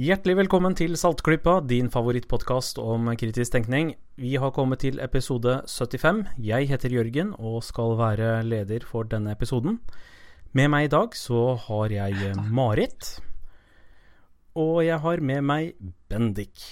[0.00, 3.90] Hjertelig velkommen til Saltklypa, din favorittpodkast om kritisk tenkning.
[4.16, 6.30] Vi har kommet til episode 75.
[6.40, 9.82] Jeg heter Jørgen og skal være leder for denne episoden.
[10.56, 13.10] Med meg i dag så har jeg Marit.
[14.56, 15.76] Og jeg har med meg
[16.08, 16.64] Bendik.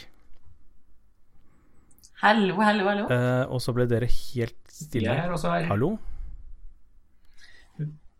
[2.25, 3.07] Hallo, hallo, hallo.
[3.13, 5.13] Eh, og så ble dere helt stille.
[5.13, 5.69] Jeg er også her.
[5.69, 5.99] Hallo?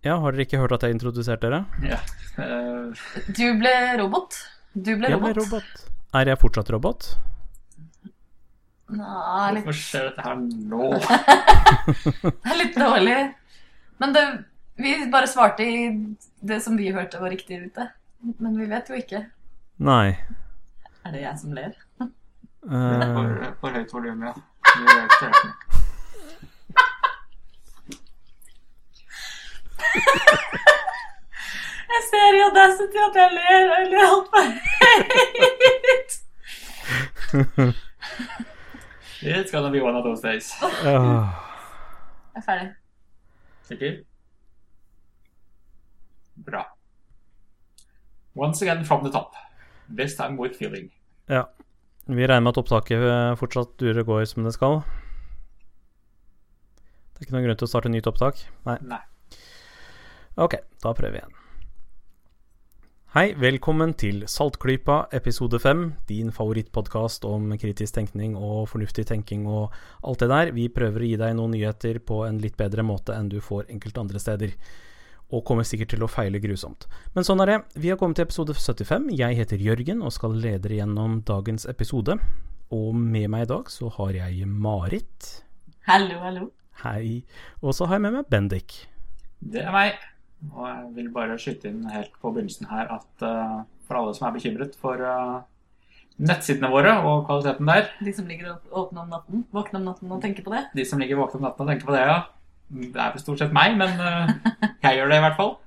[0.05, 1.65] Ja, har dere ikke hørt at jeg introduserte dere?
[1.89, 2.05] Ja.
[2.37, 2.93] Uh...
[3.33, 4.37] Du ble robot.
[4.75, 5.35] Du ble Jeg robot.
[5.35, 5.85] ble robot.
[6.15, 7.07] Er jeg fortsatt robot?
[8.91, 10.87] Nei, litt, hvorfor skjer dette her nå?
[12.27, 13.19] det er litt dårlig.
[14.03, 14.25] Men det,
[14.83, 15.77] vi bare svarte i
[16.43, 17.87] det som vi hørte var riktig ute.
[18.39, 19.25] Men vi vet jo ikke.
[19.87, 20.19] Nei.
[21.07, 21.73] Er det jeg som ler?
[22.03, 22.09] uh...
[22.67, 24.35] For, for høyt volum, ja.
[24.71, 25.31] Vi er ikke.
[31.91, 33.63] Jeg ser i Audacity at jeg ler.
[33.75, 34.43] Jeg ler altfor
[34.81, 36.11] høyt.
[39.23, 40.53] It's gonna be one of those days.
[40.63, 40.71] Oh.
[42.35, 42.69] Jeg er ferdig.
[43.69, 43.97] Sikker?
[46.47, 46.63] Bra.
[48.35, 49.35] Once again from the top.
[49.97, 50.91] This time with feeling.
[51.29, 51.45] Ja.
[52.07, 54.81] Vi regner med at opptaket eh, fortsatt durer og går som det skal.
[57.13, 58.41] Det er ikke noen grunn til å starte nytt opptak?
[58.67, 58.79] Nei.
[58.89, 59.03] Nei.
[60.41, 61.40] Ok, da prøver vi igjen.
[63.11, 69.73] Hei, velkommen til Saltklypa episode 5, din favorittpodkast om kritisk tenkning og fornuftig tenking og
[70.07, 70.53] alt det der.
[70.55, 73.65] Vi prøver å gi deg noen nyheter på en litt bedre måte enn du får
[73.75, 74.53] enkelte andre steder.
[75.35, 76.87] Og kommer sikkert til å feile grusomt.
[77.17, 77.59] Men sånn er det.
[77.83, 79.11] Vi har kommet til episode 75.
[79.19, 82.15] Jeg heter Jørgen og skal lede gjennom dagens episode.
[82.71, 85.33] Og med meg i dag så har jeg Marit.
[85.91, 86.47] Hallo, hallo.
[86.87, 87.25] Hei.
[87.59, 88.85] Og så har jeg med meg Bendik.
[89.43, 89.99] Det er meg.
[90.49, 94.29] Og jeg vil bare skyte inn helt på begynnelsen her at uh, for alle som
[94.29, 95.43] er bekymret for uh,
[96.21, 100.23] nettsidene våre og kvaliteten der, De som ligger åpne om natten, våkne om natten og
[100.25, 100.67] tenker på det.
[100.77, 102.21] de som ligger våkne om natten og tenker på det, ja.
[102.71, 104.31] Det er vel stort sett meg, men uh,
[104.85, 105.59] jeg gjør det i hvert fall.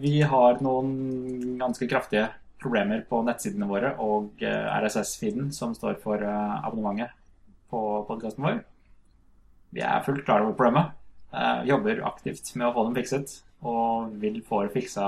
[0.00, 2.30] Vi har noen ganske kraftige
[2.62, 7.12] problemer på nettsidene våre og RSS-feeden, som står for abonnementet
[7.68, 8.62] på podkasten vår.
[9.76, 10.94] Vi er fullt klar over problemet.
[11.34, 15.06] Eh, jobber aktivt med å få dem fikset, og vil få det fiksa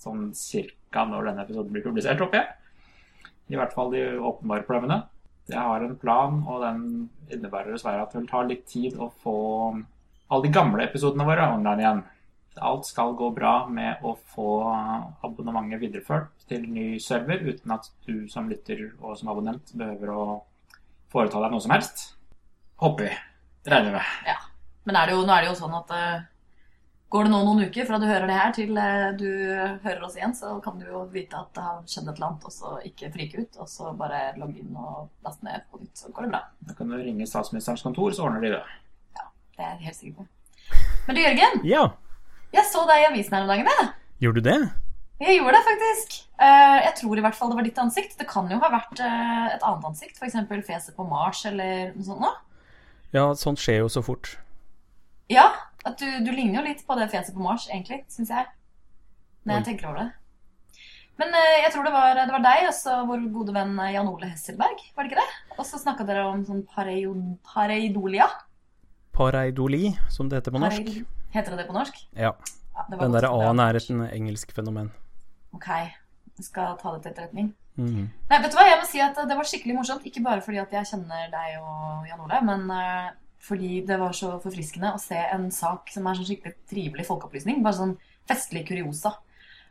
[0.00, 3.26] sånn cirka når denne episoden blir publisert, håper jeg.
[3.50, 5.02] I hvert fall de åpenbare problemene.
[5.50, 6.84] Jeg har en plan, og den
[7.28, 9.36] innebærer dessverre at det vil ta litt tid å få
[10.30, 12.02] alle de gamle episodene våre online igjen.
[12.70, 14.48] Alt skal gå bra med å få
[15.26, 20.28] abonnementet videreført til ny server, uten at du som lytter og som abonnent behøver å
[21.10, 22.06] foreta deg noe som helst.
[22.80, 23.18] Håper vi.
[23.70, 24.14] Regner med.
[24.88, 26.22] Men er det jo, nå er det jo sånn at uh,
[27.12, 29.26] går det nå noen uker fra du hører det her til uh, du
[29.84, 32.46] hører oss igjen, så kan du jo vite at det har skjedd et eller annet,
[32.48, 35.96] og så ikke frike ut, og så bare logge inn og laste ned på nytt,
[36.00, 36.42] så går det bra.
[36.70, 38.62] Da kan du ringe statsministerens kontor, så ordner de det.
[39.20, 39.26] Ja,
[39.58, 40.28] Det er jeg helt sikker på.
[41.08, 41.84] Men du, Jørgen, Ja,
[42.54, 43.90] jeg så deg i avisen her om dagen, jeg.
[44.24, 44.58] gjorde du det?
[45.20, 46.14] Jeg gjorde det faktisk.
[46.40, 48.14] Eh, Jeg tror i hvert fall det var ditt ansikt.
[48.18, 50.38] Det kan jo ha vært et annet ansikt, f.eks.
[50.64, 52.38] fjeset på Mars eller noe sånt noe.
[53.12, 54.38] Ja, sånt skjer jo så fort.
[55.30, 55.46] Ja,
[55.86, 58.48] at du, du ligner jo litt på det fjeset på Mars, egentlig, syns jeg.
[59.46, 60.08] Når jeg tenker over det.
[61.20, 64.08] Men eh, jeg tror det var, det var deg og vår gode venn eh, Jan
[64.08, 65.56] Ole Hesselberg, var det ikke det?
[65.58, 67.12] Og så snakka dere om sånn pareido,
[67.44, 68.26] pareidolia.
[69.16, 70.84] Pareidoli, som det heter på norsk.
[70.86, 71.94] Pareid- Heter det det på norsk?
[72.18, 72.32] Ja.
[72.74, 74.88] Ja, Den derre A-en er et en engelsk fenomen.
[75.54, 77.52] Ok, jeg skal ta det til etterretning.
[77.76, 78.08] Mm.
[78.30, 80.06] Nei, vet du hva, jeg må si at det var skikkelig morsomt.
[80.08, 84.14] Ikke bare fordi at jeg kjenner deg og Jan Ole, men eh, fordi det var
[84.16, 87.62] så forfriskende å se en sak som er sånn skikkelig trivelig folkeopplysning.
[87.64, 87.96] Bare sånn
[88.28, 89.14] festlig kuriosa.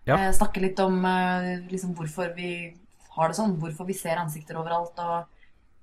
[0.08, 0.18] Ja.
[0.18, 2.52] Eh, snakke litt om eh, liksom hvorfor vi
[3.16, 5.30] har det sånn, hvorfor vi ser ansikter overalt og,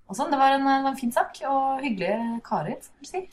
[0.08, 0.32] og sånn.
[0.32, 3.26] Det var en, en fin sak, og hyggelige karer, får du si.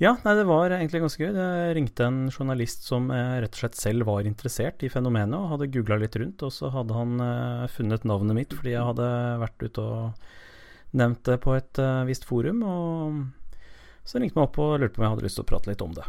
[0.00, 1.34] Ja, nei, det var egentlig ganske gøy.
[1.36, 5.50] Jeg ringte en journalist som eh, rett og slett selv var interessert i fenomenet, og
[5.52, 9.10] hadde googla litt rundt, og så hadde han eh, funnet navnet mitt fordi jeg hadde
[9.42, 10.30] vært ute og
[10.96, 13.20] nevnt det på et eh, visst forum, og
[14.04, 15.70] så ringte han meg opp og lurte på om jeg hadde lyst til å prate
[15.70, 16.04] litt om det.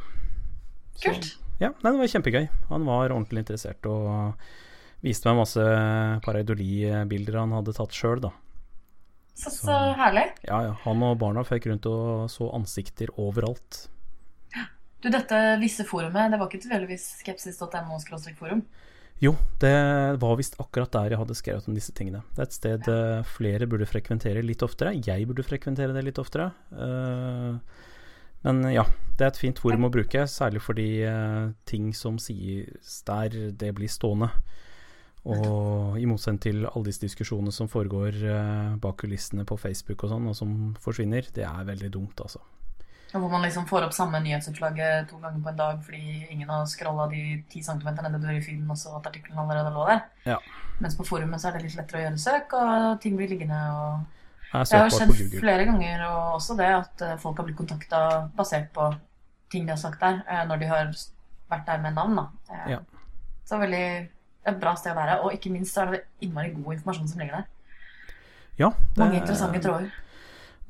[0.95, 1.31] Så- Kult.
[1.61, 2.49] Ja, nei, det var kjempegøy.
[2.71, 4.33] Han var ordentlig interessert og
[5.05, 5.65] viste meg masse
[6.25, 8.31] pareidoli-bilder han hadde tatt sjøl, da.
[9.38, 10.25] Så, så herlig.
[10.47, 10.73] Ja, ja.
[10.83, 13.88] Han og barna føyk rundt og så ansikter overalt.
[15.01, 18.61] Du, dette visse forumet, det var ikke tilfeldigvis skepsis.no-forum?
[19.21, 19.75] Jo, det
[20.18, 22.23] var visst akkurat der jeg hadde skrevet om disse tingene.
[22.33, 24.95] Det er et sted eh, flere burde frekventere litt oftere.
[24.97, 26.47] Jeg burde frekventere det litt oftere.
[26.73, 27.83] Eh,
[28.41, 28.88] men ja,
[29.19, 33.69] det er et fint forum å bruke, særlig fordi eh, ting som sies der, det
[33.77, 34.31] blir stående.
[35.29, 38.17] Og i motsetning til alle disse diskusjonene som foregår
[38.81, 42.41] bak kulissene på Facebook og sånn, og som forsvinner, det er veldig dumt, altså.
[43.11, 46.65] Hvor man liksom får opp samme nyhetsoppslaget to ganger på en dag fordi ingen har
[46.65, 50.01] scrolla de ti centimeterne nedover i feeden og så at artikkelen allerede lå der.
[50.25, 50.37] Ja.
[50.79, 53.59] Mens på forumet så er det litt lettere å gjøre søk, og ting blir liggende.
[53.75, 54.21] og...
[54.51, 57.99] Det er har skjedd flere ganger, og også det at eh, folk har blitt kontakta
[58.35, 58.89] basert på
[59.51, 60.89] ting de har sagt der, eh, når de har
[61.51, 62.15] vært der med navn.
[62.19, 62.25] da.
[62.49, 62.79] Eh, Ja.
[63.45, 64.09] Så veldig
[64.47, 67.19] et bra sted å være, og ikke minst så er det innmari god informasjon som
[67.19, 67.47] ligger der.
[68.59, 69.91] Ja, Mange interessante tråder.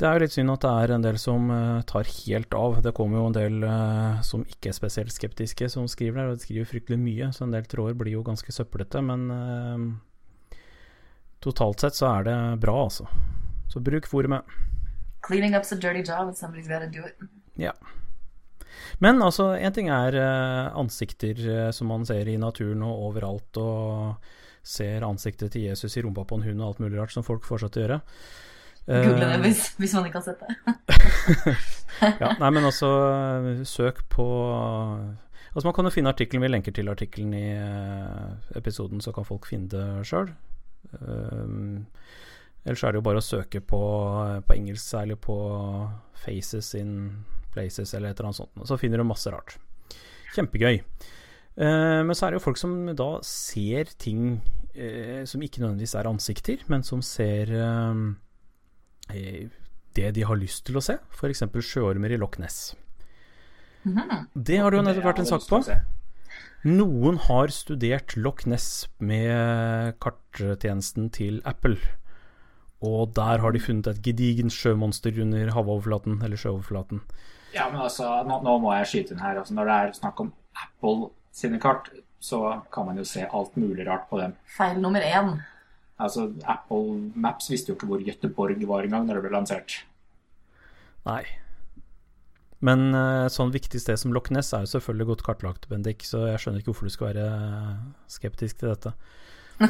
[0.01, 2.79] Det er jo litt synd at det er en del som eh, tar helt av.
[2.81, 6.39] Det kommer jo en del eh, som ikke er spesielt skeptiske, som skriver der, og
[6.39, 9.03] de skriver fryktelig mye, så en del tråder blir jo ganske søplete.
[9.05, 10.57] Men eh,
[11.45, 13.05] totalt sett så er det bra, altså.
[13.69, 14.57] Så bruk forumet.
[15.21, 17.21] Cleaning up's a dirty job, somebody's gotta do it.
[17.61, 17.77] Ja.
[19.05, 20.17] Men altså, én ting er
[20.73, 24.15] ansikter som man ser i naturen og overalt, og
[24.65, 27.45] ser ansiktet til Jesus i rumpa på en hund og alt mulig rart som folk
[27.45, 28.05] fortsetter å gjøre.
[28.87, 31.57] Eh, Google det hvis, hvis man ikke har sett det.
[32.21, 32.89] ja, nei, men altså,
[33.67, 34.27] søk på
[35.51, 39.27] Altså, man kan jo finne artikkelen, vi lenker til artikkelen i eh, episoden, så kan
[39.27, 40.29] folk finne det sjøl.
[41.03, 41.89] Um,
[42.63, 43.81] ellers er det jo bare å søke på,
[44.47, 45.35] på engelsk, særlig på
[46.23, 48.63] 'faces in places' eller et eller annet sånt.
[48.63, 49.57] Så finner du masse rart.
[50.37, 50.79] Kjempegøy.
[51.59, 54.39] Eh, men så er det jo folk som da ser ting
[54.71, 58.05] eh, som ikke nødvendigvis er ansikter, men som ser eh, eh,
[59.09, 61.43] det de har lyst til å se, f.eks.
[61.65, 62.75] sjøormer i Loch Ness.
[63.83, 64.29] Mm.
[64.35, 65.61] Det har det jo nettopp vært en sak på.
[66.69, 71.79] Noen har studert Loch Ness med karttjenesten til Apple.
[72.81, 77.01] Og der har de funnet et gedigent sjømonster under havoverflaten, eller sjøoverflaten.
[77.53, 79.41] Ja, men altså, nå, nå må jeg skyte inn her.
[79.41, 83.57] Altså, når det er snakk om Apple sine kart, så kan man jo se alt
[83.57, 84.33] mulig rart på dem.
[84.57, 85.39] Feil nummer én.
[86.01, 89.77] Altså, Apple Maps visste jo ikke hvor Gøteborg var engang når det ble lansert.
[91.07, 91.23] Nei.
[92.61, 96.05] Men eh, et sånn viktig sted som Loch Ness er jo selvfølgelig godt kartlagt, Bendik,
[96.05, 97.29] så jeg skjønner ikke hvorfor du skal være
[98.11, 98.93] skeptisk til dette.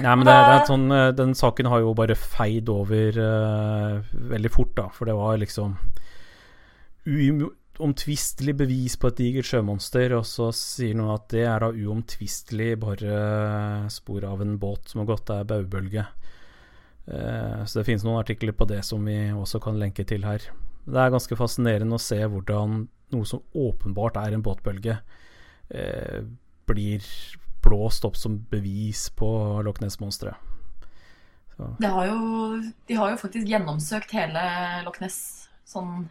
[0.00, 4.12] Nei, men det, det er sånn, eh, Den saken har jo bare feid over uh,
[4.32, 4.86] veldig fort, da.
[4.94, 5.76] For det var liksom
[7.80, 12.74] uomtvistelig bevis på et digert sjømonster, og så sier noen at det er da uomtvistelig
[12.82, 16.06] bare spor av en båt som har gått der baubølge.
[17.06, 20.44] Eh, Så det finnes noen artikler på det som vi også kan lenke til her.
[20.86, 25.00] Det er ganske fascinerende å se hvordan noe som åpenbart er en båtbølge,
[25.70, 26.22] eh,
[26.66, 27.02] blir
[27.62, 29.28] blåst opp som bevis på
[29.64, 30.36] Loch Ness-monsteret.
[31.60, 31.86] De
[32.96, 34.42] har jo faktisk gjennomsøkt hele
[34.86, 36.08] Loch Ness sånn,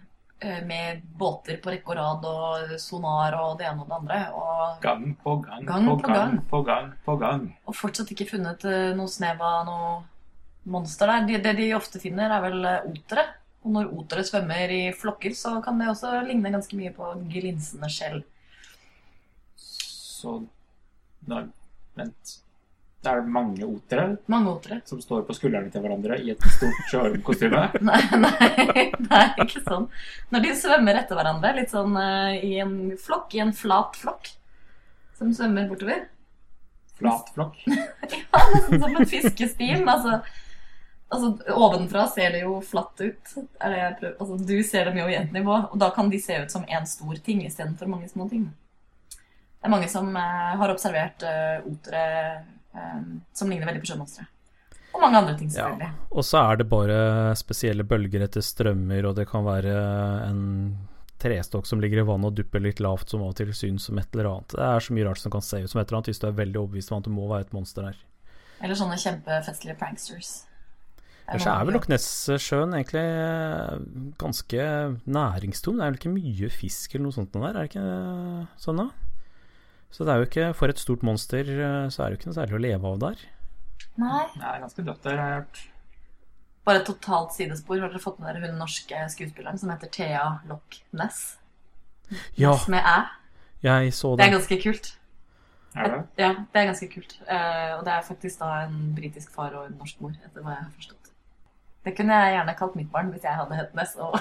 [0.65, 4.19] med båter på rekke og rad og sonar og det ene og det andre.
[4.39, 6.39] Og, Gang på gang, Gang på, på gang, gang.
[6.49, 7.43] på gang på gang.
[7.67, 9.91] og fortsatt ikke funnet eh, noe snev av noe
[10.69, 11.27] monster der.
[11.27, 13.25] Det, det de ofte finner, er vel eh, otere.
[13.67, 17.89] Og når otere svømmer i flokker, så kan det også ligne ganske mye på glinsende
[17.91, 18.21] skjell.
[19.59, 20.37] Så
[21.27, 21.43] da,
[21.99, 22.37] Vent.
[22.99, 24.81] Det er mange otere Mange otere.
[24.85, 27.61] som står på skuldrene til hverandre i et stort sjøormkostyme.
[27.89, 28.33] Nei, nei,
[29.21, 29.87] er ikke sånn.
[30.35, 34.33] Når de svømmer etter hverandre, litt sånn uh, i en flokk, i en flat flokk,
[35.15, 36.09] som svømmer bortover.
[36.99, 37.63] Flat flokk.
[38.35, 39.87] Ja, nesten som en fiskestim.
[39.87, 40.19] Altså,
[41.07, 43.35] altså, ovenfra ser det jo flatt ut.
[43.63, 44.11] Det.
[44.11, 46.67] Altså, du ser dem jo i ett nivå, og da kan de se ut som
[46.67, 48.49] én stor ting istedenfor mange små ting.
[49.15, 52.03] Det er mange som eh, har observert eh, otere
[52.75, 52.99] eh,
[53.33, 54.27] som ligner veldig på sjømonstre.
[54.89, 55.61] Og mange andre ting, ja.
[55.61, 55.89] selvfølgelig.
[56.11, 56.99] Og så er det bare
[57.37, 59.75] spesielle bølger etter strømmer, og det kan være
[60.25, 60.41] en
[61.19, 63.99] trestokk som ligger i vannet og dupper litt lavt, som av og til syns som
[63.99, 64.55] et eller annet.
[64.55, 66.29] Det er så mye rart som kan se ut som et eller annet, hvis du
[66.29, 68.05] er veldig overbevist om at det må være et monster der.
[68.59, 70.31] Eller sånne kjempefestlige pranksters.
[71.29, 73.75] Ellers er vel Loknessjøen egentlig eh,
[74.17, 74.63] ganske
[75.05, 75.77] næringstom.
[75.77, 77.83] Det er vel ikke mye fisk eller noe sånt der, er det ikke
[78.63, 78.87] sånn da?
[79.89, 82.29] Så det er jo ikke, for et stort monster, eh, så er det jo ikke
[82.29, 83.23] noe særlig å leve av der.
[83.99, 84.25] Nei.
[84.35, 85.61] Det er ganske dødt der, har jeg hørt.
[86.69, 87.79] Bare et totalt sidespor.
[87.81, 91.23] Har dere fått med dere hun norske skuespilleren som heter Thea Loch Ness?
[92.37, 92.97] Ja, Ness med æ.
[93.65, 94.93] jeg så Det er ganske kult.
[95.75, 95.99] Er det?
[96.17, 97.17] Ja, det er ganske kult.
[97.25, 100.55] Eh, og det er faktisk da en britisk far og en norsk mor, etter hva
[100.55, 100.95] jeg har forstått.
[101.85, 104.17] Det kunne jeg gjerne kalt mitt barn hvis jeg hadde hett Ness og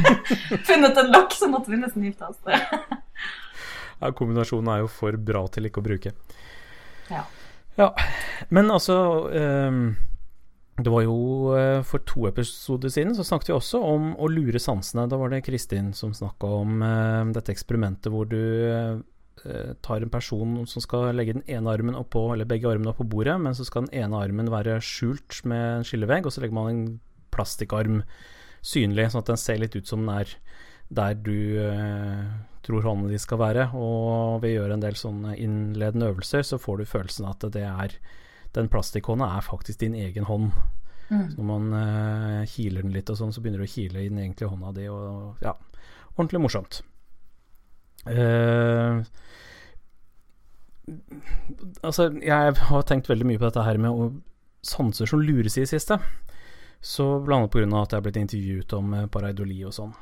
[0.68, 2.40] funnet en lokk, så måtte vi nesten gifte oss.
[4.00, 6.12] Ja, kombinasjonen er jo for bra til ikke å bruke.
[7.10, 7.24] Ja.
[7.76, 7.90] Ja,
[8.48, 8.94] men altså
[9.28, 9.80] um,
[10.80, 11.16] Det var jo
[11.56, 15.06] eh, for to episoder siden så snakket vi også om å lure sansene.
[15.08, 20.12] Da var det Kristin som snakka om uh, dette eksperimentet hvor du eh, tar en
[20.12, 23.64] person som skal legge den ene armen oppå, eller begge armene oppå bordet, men så
[23.68, 26.84] skal den ene armen være skjult med en skillevegg, og så legger man en
[27.32, 28.02] plastikkarm
[28.64, 30.36] synlig, sånn at den ser litt ut som den er
[30.96, 32.24] der du eh,
[32.66, 33.68] tror håndene de skal være.
[33.78, 37.64] Og ved å gjøre en del sånne innledende øvelser, så får du følelsen at det
[37.66, 37.96] er
[38.56, 40.50] den plastikkhånda er faktisk din egen hånd.
[41.08, 41.24] Mm.
[41.30, 44.10] Så når man uh, kiler den litt og sånn, så begynner du å kile i
[44.10, 45.54] den egentlige hånda di, og ja,
[46.16, 46.80] ordentlig morsomt.
[48.06, 49.02] Uh,
[51.82, 54.10] altså, jeg har tenkt veldig mye på dette her med å
[54.66, 55.98] sanser som lures i det siste.
[56.80, 57.66] Så annet pga.
[57.82, 59.94] at jeg har blitt intervjuet om eh, pareidoli og sånn.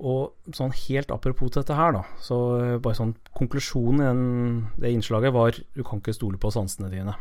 [0.00, 4.22] Og sånn helt apropos dette her, da, så eh, bare sånn konklusjonen i den,
[4.80, 7.16] det innslaget var du kan ikke stole på sansene dine.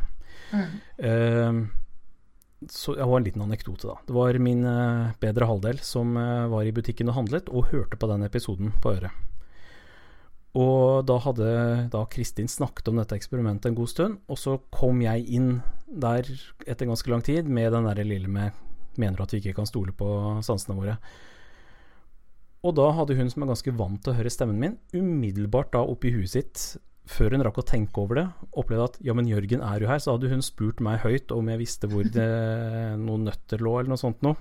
[0.49, 0.69] Mm.
[1.03, 3.97] Uh, så jeg har en liten anekdote, da.
[4.07, 7.99] Det var min uh, bedre halvdel som uh, var i butikken og handlet, og hørte
[7.99, 9.27] på den episoden på øret.
[10.59, 11.51] Og da hadde
[11.93, 16.25] da Kristin snakket om dette eksperimentet en god stund, og så kom jeg inn der
[16.65, 18.55] etter ganske lang tid med den derre lille med
[18.99, 20.09] mener at vi ikke kan stole på
[20.45, 20.97] sansene våre.
[22.67, 25.79] Og da hadde hun som er ganske vant til å høre stemmen min, umiddelbart da
[25.87, 26.63] oppi huet sitt,
[27.09, 28.25] før hun rakk å tenke over det,
[28.59, 31.47] opplevde at ja, men Jørgen er jo her, så hadde hun spurt meg høyt om
[31.49, 32.27] jeg visste hvor det
[33.07, 34.35] noen nøtter lå, eller noe sånt noe.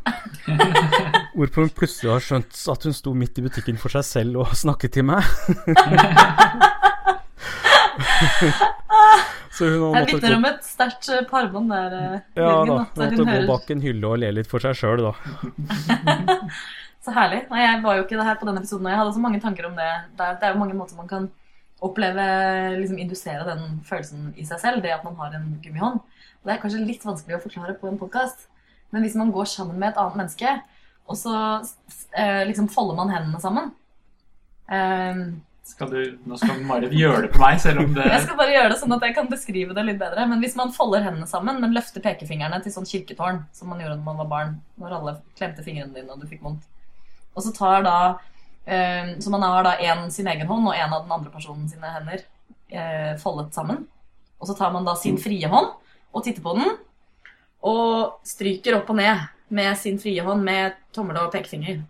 [1.39, 4.53] Hvorpå hun plutselig har skjønt at hun sto midt i butikken for seg selv og
[4.65, 5.23] snakket til meg.
[9.55, 12.21] så hun Jeg vitner om et sterkt eh, parbånd der, Jørgen.
[12.35, 12.67] ja, Jørgen.
[12.67, 15.07] da, hun måtte hun gå hører bak en hylle og le litt for seg sjøl,
[15.07, 15.15] da.
[17.09, 17.45] Så herlig.
[17.49, 19.39] Nei, jeg var jo ikke det her på denne episoden, og jeg hadde så mange
[19.41, 19.89] tanker om det.
[20.19, 21.31] Det er, det er jo mange måter man kan
[21.81, 22.25] oppleve,
[22.83, 26.03] liksom indusere den følelsen i seg selv, det at man har en gummihånd.
[26.03, 28.45] Og det er kanskje litt vanskelig å forklare på en podkast,
[28.93, 30.55] men hvis man går sammen med et annet menneske,
[31.09, 31.35] og så
[32.13, 33.71] eh, liksom folder man hendene sammen
[34.69, 35.21] eh,
[35.71, 38.53] Skal du, nå skal Marit gjøre det på meg, selv om det Jeg skal bare
[38.53, 40.27] gjøre det sånn at jeg kan beskrive det litt bedre.
[40.29, 43.97] Men hvis man folder hendene sammen, men løfter pekefingrene til sånn kirketårn, som man gjorde
[43.97, 46.69] da man var barn, når alle klemte fingrene dine og du fikk vondt,
[47.39, 47.99] og så tar da
[48.67, 51.69] eh, Så man har da én sin egen hånd og én av den andre personen
[51.71, 52.25] sine hender
[52.71, 53.87] eh, foldet sammen.
[54.39, 55.71] Og så tar man da sin frie hånd
[56.13, 56.77] og titter på den,
[57.69, 61.83] og stryker opp og ned med sin frie hånd med tommel og pekefinger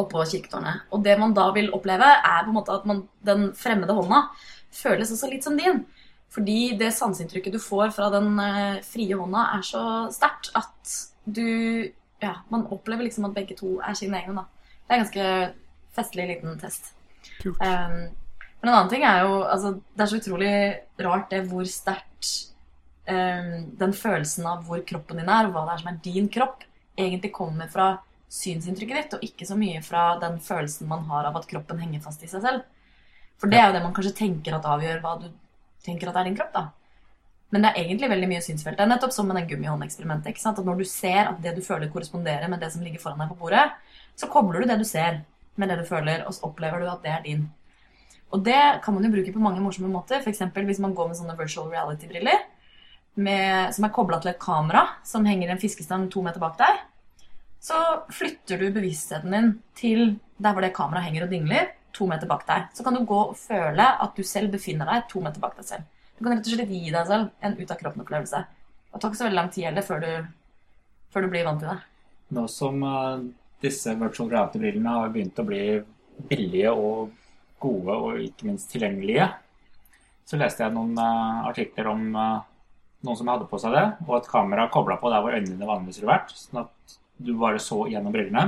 [0.00, 0.86] oppå kirketårnet.
[0.92, 4.26] Og det man da vil oppleve, er på en måte at man, den fremmede hånda
[4.74, 5.84] føles også litt som din.
[6.30, 11.90] Fordi det sanseinntrykket du får fra den eh, frie hånda, er så sterkt at du
[12.20, 14.70] Ja, man opplever liksom at begge to er sine egne, da.
[14.84, 15.28] Det er en ganske
[15.96, 16.92] festlig liten test.
[17.40, 17.60] Kult.
[17.60, 18.10] Um,
[18.60, 20.52] men en annen ting er jo altså, Det er så utrolig
[21.00, 22.30] rart det hvor sterkt
[23.08, 26.28] um, den følelsen av hvor kroppen din er, og hva det er som er din
[26.32, 26.66] kropp,
[27.00, 27.90] egentlig kommer fra
[28.30, 32.04] synsinntrykket ditt, og ikke så mye fra den følelsen man har av at kroppen henger
[32.04, 32.66] fast i seg selv.
[33.40, 35.30] For det er jo det man kanskje tenker at avgjør hva du
[35.84, 36.66] tenker at er din kropp, da.
[37.50, 38.78] Men det er egentlig veldig mye synsfelt.
[38.78, 40.30] Det er nettopp som med den gummihåndeksperimentet.
[40.30, 40.58] ikke sant?
[40.58, 43.32] At når du ser at det du føler korresponderer med det som ligger foran deg
[43.32, 43.64] på bordet,
[44.14, 45.22] så kobler du det du ser
[45.58, 47.48] med det du føler, og så opplever du at det er din.
[48.30, 50.22] Og det kan man jo bruke på mange morsomme måter.
[50.22, 50.44] F.eks.
[50.54, 52.46] hvis man går med sånne virtual reality-briller
[53.74, 56.78] som er kobla til et kamera som henger i en fiskestang to meter bak deg.
[57.60, 57.76] Så
[58.14, 62.46] flytter du bevisstheten din til der hvor det kameraet henger og dingler, to meter bak
[62.48, 62.70] deg.
[62.72, 65.66] Så kan du gå og føle at du selv befinner deg to meter bak deg
[65.66, 65.82] selv.
[66.20, 68.40] Du kan rett og slett gi deg selv en ut-av-kroppen-opplevelse.
[68.90, 70.10] Det tar ikke så veldig lang tid heller før du,
[71.14, 71.78] før du blir vant til det.
[72.36, 73.22] Nå som uh,
[73.64, 75.62] disse virtual reality-brillene har begynt å bli
[76.28, 77.14] billige og
[77.60, 79.30] gode og ikke minst tilgjengelige,
[80.28, 82.42] så leste jeg noen uh, artikler om uh,
[83.00, 85.70] noen som hadde på seg det, og et kamera kobla på der hvor øynene dine
[85.72, 88.44] vanligvis ville vært, sånn at du bare så gjennom brillene.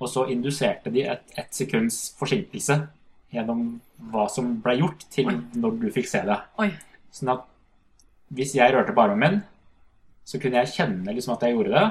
[0.00, 2.76] Og så induserte de et, ett sekunds forsinkelse
[3.32, 3.64] gjennom
[4.12, 5.36] hva som ble gjort, til Oi.
[5.64, 6.36] når du fikk se det.
[6.60, 6.70] Oi.
[7.14, 7.46] Sånn at
[8.34, 9.40] hvis jeg rørte på armen min,
[10.26, 11.86] så kunne jeg kjenne liksom at jeg gjorde det,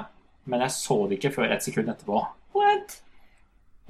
[0.49, 2.21] men jeg så det ikke før et sekund etterpå.
[2.55, 2.99] What?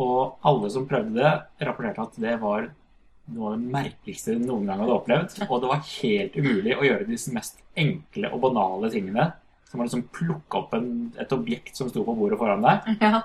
[0.02, 1.34] Og alle som prøvde det,
[1.68, 2.72] rapporterte at det var
[3.30, 5.38] noe av det merkeligste de noen gang hadde opplevd.
[5.52, 9.30] Og det var helt umulig å gjøre disse mest enkle og banale tingene.
[9.70, 10.90] Som å liksom plukke opp en,
[11.22, 12.88] et objekt som sto på bordet foran deg.
[13.04, 13.22] Ja.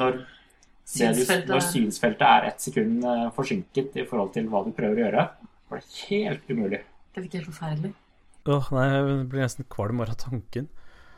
[0.00, 1.52] Når, det du, Synsfeltet.
[1.52, 5.26] når synsfeltet er ett sekund eh, forsinket i forhold til hva du prøver å gjøre,
[5.70, 6.80] var det helt umulig.
[7.14, 7.92] Det virker helt forferdelig.
[8.50, 10.68] Åh, nei, jeg blir nesten kvalm bare av tanken.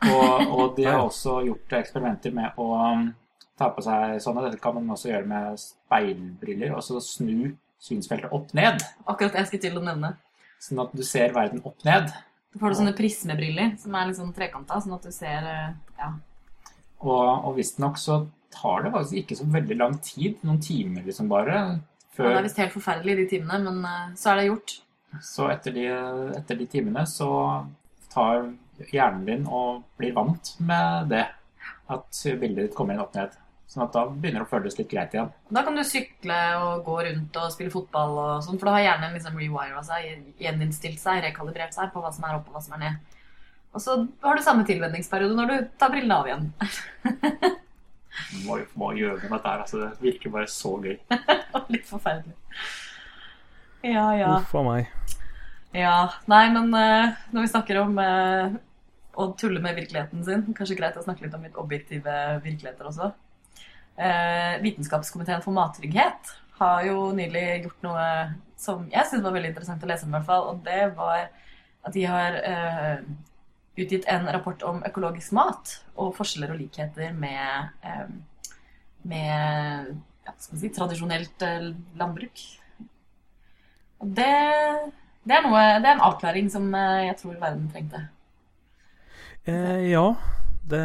[0.03, 3.05] Og, og de har også gjort eksperimenter med å um,
[3.59, 4.43] ta på seg sånne.
[4.47, 6.73] Dette kan man også gjøre med speilbriller.
[6.75, 10.13] Og så snu synsfeltet opp ned, Akkurat jeg skulle til å nevne.
[10.63, 12.13] sånn at du ser verden opp ned.
[12.53, 15.73] Da får du sånne prismebriller som er litt sånn trekanta, sånn at du ser eh,
[15.99, 16.13] Ja.
[17.03, 18.21] Og, og visstnok så
[18.53, 21.57] tar det faktisk ikke så veldig lang tid, noen timer liksom bare,
[22.13, 22.21] Før...
[22.21, 24.75] Før, det er visst helt forferdelig, de timene, men eh, så er det gjort.
[25.21, 25.85] Så etter de,
[26.37, 27.29] etter de timene så
[28.13, 28.49] tar
[28.91, 31.25] hjernen din og blir vant med det.
[31.91, 33.35] At bildet ditt kommer inn opp ned.
[33.69, 35.31] Sånn at da begynner det å føles litt greit igjen.
[35.49, 38.85] Da kan du sykle og gå rundt og spille fotball og sånn, for da har
[38.85, 42.63] hjernen liksom rewira seg, gjeninnstilt seg, rekalibrert seg på hva som er opp og hva
[42.63, 43.19] som er ned.
[43.73, 46.45] Og så har du samme tilvenningsperiode når du tar brillene av igjen.
[48.43, 49.63] Hva, gjør vi med dette her?
[49.63, 50.99] Altså, det virker bare så gøy.
[51.73, 52.35] Litt forferdelig.
[53.83, 54.37] Ja, ja.
[54.39, 54.91] Uff a meg.
[55.75, 58.53] Ja, nei, men uh, når vi snakker om uh,
[59.19, 62.13] å tulle med virkeligheten sin, kanskje greit å snakke litt om litt objektive
[62.45, 63.09] virkeligheter også.
[63.97, 68.07] Uh, Vitenskapskomiteen for mattrygghet har jo nylig gjort noe
[68.55, 71.27] som jeg synes var veldig interessant å lese om, i hvert fall, og det var
[71.83, 72.37] at de har
[73.75, 77.73] utgitt en rapport om økologisk mat og forskjeller og likheter med,
[79.03, 79.89] med
[80.23, 81.43] ja, si, tradisjonelt
[81.99, 82.45] landbruk.
[84.03, 84.31] Og det
[85.23, 88.01] det er, noe, det er en avklaring som eh, jeg tror verden trengte.
[89.47, 90.07] Eh, ja,
[90.67, 90.83] det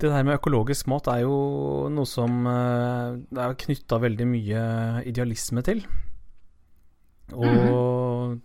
[0.00, 4.62] Det der med økologisk mat er jo noe som eh, det er knytta veldig mye
[5.10, 5.82] idealisme til.
[7.34, 8.38] Og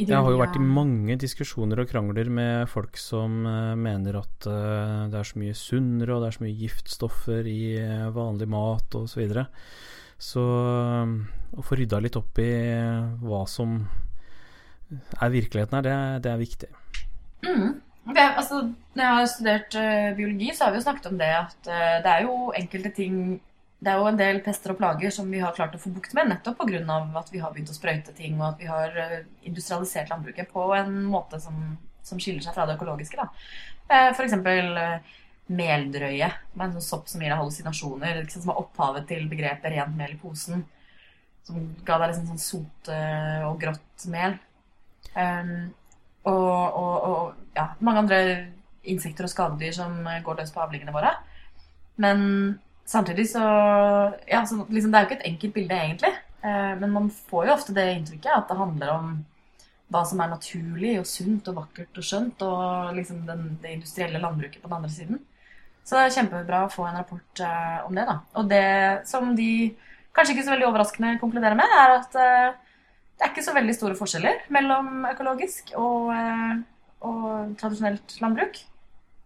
[0.00, 4.48] jeg har jo vært i mange diskusjoner og krangler med folk som eh, mener at
[4.48, 7.62] det er så mye sunnere, og det er så mye giftstoffer i
[8.16, 9.12] vanlig mat osv.
[9.12, 9.50] Så, videre.
[10.20, 10.44] Så
[11.02, 11.12] eh,
[11.56, 12.50] å få rydda litt opp i
[13.24, 13.80] hva som
[14.90, 15.96] er virkeligheten her, det,
[16.26, 16.68] det er viktig.
[17.46, 17.78] Mm.
[18.10, 18.62] Det, altså,
[18.96, 21.98] når jeg har studert uh, biologi, så har vi jo snakket om det at uh,
[22.02, 23.14] det er jo enkelte ting
[23.80, 26.12] Det er jo en del pester og plager som vi har klart å få bukt
[26.16, 26.80] med, nettopp pga.
[27.20, 30.66] at vi har begynt å sprøyte ting, og at vi har uh, industrialisert landbruket på
[30.76, 33.16] en måte som, som skiller seg fra det økologiske.
[33.20, 33.30] Da.
[33.90, 34.10] Eh,
[35.50, 39.74] meldrøye, med en sånn sopp som gir deg hallusinasjoner, liksom, som er opphavet til begrepet
[39.74, 40.62] rent mel i posen.
[41.46, 44.36] Som ga deg liksom sånn sot eh, og grått mel.
[45.16, 45.70] Um,
[46.28, 48.18] og, og, og ja, mange andre
[48.90, 51.14] insekter og skadedyr som eh, går løs på avlingene våre.
[52.00, 52.20] Men
[52.88, 53.42] samtidig så
[54.28, 56.12] Ja, så liksom, det er jo ikke et enkelt bilde, egentlig.
[56.44, 59.10] Uh, men man får jo ofte det inntrykket at det handler om
[59.90, 64.22] hva som er naturlig og sunt og vakkert og skjønt, og liksom den, det industrielle
[64.22, 65.18] landbruket på den andre siden.
[65.84, 68.16] Så det er kjempebra å få en rapport uh, om det, da.
[68.38, 68.66] Og det
[69.10, 69.52] som de
[70.14, 72.74] kanskje ikke så veldig overraskende konkluderer med, er at uh,
[73.16, 76.58] det er ikke så veldig store forskjeller mellom økologisk og, uh,
[77.08, 78.60] og tradisjonelt landbruk.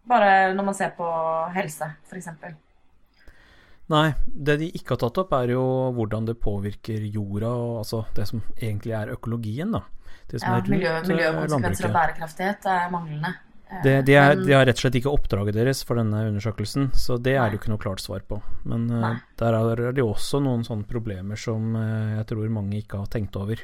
[0.08, 1.08] Bare når man ser på
[1.54, 2.30] helse, f.eks.
[3.92, 5.64] Nei, det de ikke har tatt opp, er jo
[5.96, 9.82] hvordan det påvirker jorda, og altså det som egentlig er økologien, da.
[10.30, 13.32] Det som Ja, er miljø, rundt eh, miljøkonsekvenser og bærekraftighet er manglende.
[13.70, 16.90] Eh, Det, de, er, de har rett og slett ikke oppdraget deres for denne undersøkelsen,
[16.94, 18.40] så det er det jo ikke noe klart svar på.
[18.68, 22.82] Men uh, der er det jo også noen sånne problemer som uh, jeg tror mange
[22.82, 23.62] ikke har tenkt over.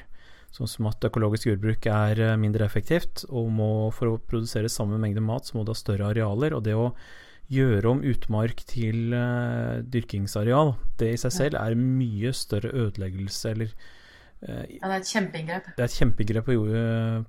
[0.50, 4.98] Sånn som at økologisk jordbruk er eh, mindre effektivt, og må, for å produsere samme
[4.98, 6.56] mengde mat, så må det ha større arealer.
[6.56, 6.90] Og det å
[7.50, 13.70] gjøre om utmark til eh, dyrkingsareal, det i seg selv er mye større ødeleggelse, eller
[13.70, 13.86] eh,
[14.40, 15.66] Ja, det er et kjempeinngrep.
[15.76, 16.54] det er et kjempeinngrep på,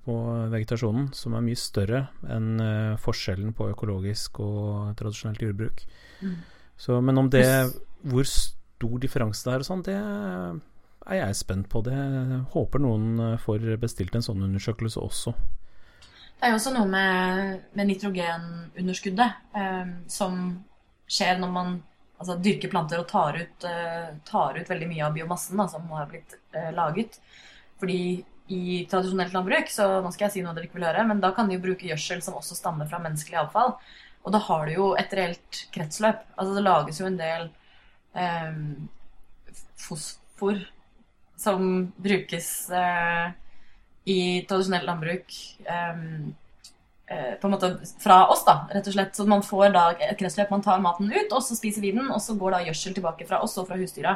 [0.06, 0.14] på
[0.54, 5.84] vegetasjonen som er mye større enn eh, forskjellen på økologisk og tradisjonelt jordbruk.
[6.24, 6.38] Mm.
[6.80, 7.46] Så, men om det
[8.08, 11.84] hvor stor differanse det er og sånn, det er jeg spent på.
[11.86, 11.98] Det
[12.54, 15.36] håper noen eh, får bestilt en sånn undersøkelse også.
[16.42, 20.40] Det er jo også noe med, med nitrogenunderskuddet eh, som
[21.12, 21.80] skjer når man
[22.22, 25.88] altså, dyrker planter og tar ut, eh, tar ut veldig mye av biomassen da, som
[25.98, 27.18] har blitt eh, laget.
[27.82, 28.02] Fordi
[28.52, 31.32] i tradisjonelt landbruk, så nå skal jeg si noe dere ikke vil høre, men da
[31.36, 33.76] kan de jo bruke gjødsel som også stammer fra menneskelig avfall.
[34.22, 36.26] Og da har du jo et reelt kretsløp.
[36.36, 37.48] Altså det lages jo en del
[38.14, 38.60] eh,
[39.82, 40.62] fosfor
[41.42, 43.32] som brukes eh,
[44.12, 45.34] i tradisjonelt landbruk
[45.66, 46.04] eh,
[47.12, 47.70] på en måte
[48.00, 49.16] fra oss, da, rett og slett.
[49.18, 50.52] Så man får da et kretsløp.
[50.54, 53.28] Man tar maten ut, og så spiser vi den, og så går da gjødsel tilbake
[53.28, 54.16] fra oss og fra husdyra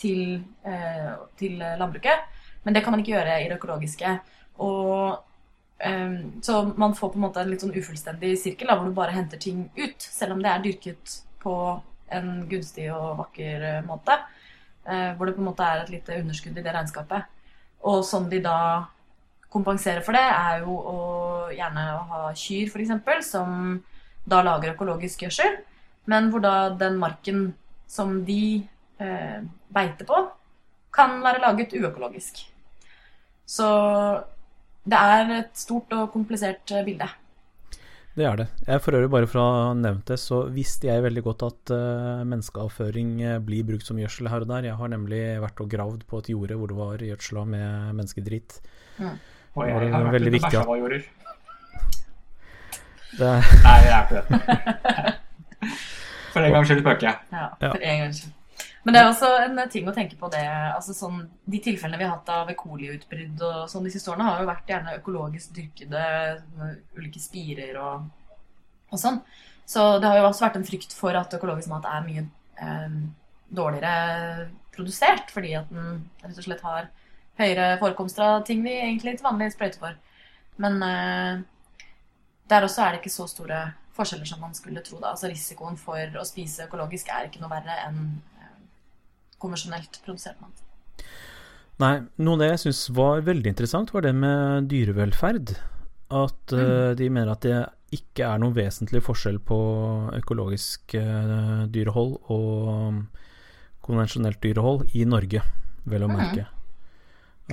[0.00, 2.28] til, eh, til landbruket.
[2.62, 4.14] Men det kan man ikke gjøre i det økologiske.
[4.58, 5.18] Og
[5.80, 8.96] eh, Så man får på en måte en litt sånn ufullstendig sirkel da, hvor du
[8.96, 11.56] bare henter ting ut, selv om det er dyrket på
[12.10, 14.18] en gunstig og vakker eh, måte.
[14.84, 17.28] Eh, hvor det på en måte er et lite underskudd i det regnskapet.
[17.88, 18.56] Og som de da
[19.50, 20.98] kompenserer for det, er jo å
[21.54, 23.80] gjerne å ha kyr, f.eks., som
[24.30, 25.58] da lager økologisk gjødsel,
[26.10, 27.50] men hvor da den marken
[27.90, 28.62] som de
[29.02, 29.40] eh,
[29.74, 30.20] beiter på,
[30.94, 32.44] kan være laget uøkologisk.
[33.50, 33.66] Så
[34.86, 37.08] det er et stort og komplisert eh, bilde.
[38.20, 38.46] Det er det.
[38.66, 41.72] Jeg For øvrig, bare for å ha nevnt det, så visste jeg veldig godt at
[41.72, 44.66] uh, menneskeavføring eh, blir brukt som gjødsel her og der.
[44.66, 48.58] Jeg har nemlig vært og gravd på et jorde hvor det var gjødsla med menneskedritt.
[48.98, 49.14] Mm.
[49.54, 51.06] Og jeg Var har vært veldig ute og viktig bæsja hva jorder.
[53.20, 53.30] Det
[53.64, 55.14] Nei, jeg er ikke det.
[56.32, 57.16] For en gangs skyld spøker jeg.
[57.34, 58.36] Ja, for en gangs skyld.
[58.84, 62.06] Men det er også en ting å tenke på det altså sånn, De tilfellene vi
[62.06, 62.56] har hatt av E.
[62.56, 66.04] og sånn de siste årene, har jo vært gjerne økologisk dyrkede
[66.96, 68.06] ulike spirer og,
[68.88, 69.20] og sånn.
[69.68, 72.24] Så det har jo også vært en frykt for at økologisk mat er mye
[72.62, 72.96] eh,
[73.50, 76.88] dårligere produsert, fordi at den rett og slett har
[77.40, 79.98] høyere forekomster av ting vi egentlig til vanlig sprøyter for.
[80.60, 81.42] Men eh,
[82.50, 83.62] der også er det ikke så store
[83.96, 85.00] forskjeller som man skulle tro.
[85.00, 85.14] da.
[85.14, 88.00] Altså Risikoen for å spise økologisk er ikke noe verre enn
[88.40, 88.54] eh,
[89.42, 90.64] konvensjonelt produsert mat.
[91.80, 95.54] nei, noe av det jeg syns var veldig interessant, var det med dyrevelferd.
[96.10, 97.60] At eh, de mener at det
[97.94, 99.58] ikke er noen vesentlig forskjell på
[100.14, 103.00] økologisk uh, dyrehold og um,
[103.82, 105.42] konvensjonelt dyrehold i Norge,
[105.90, 106.44] vel å merke.
[106.44, 106.59] merke.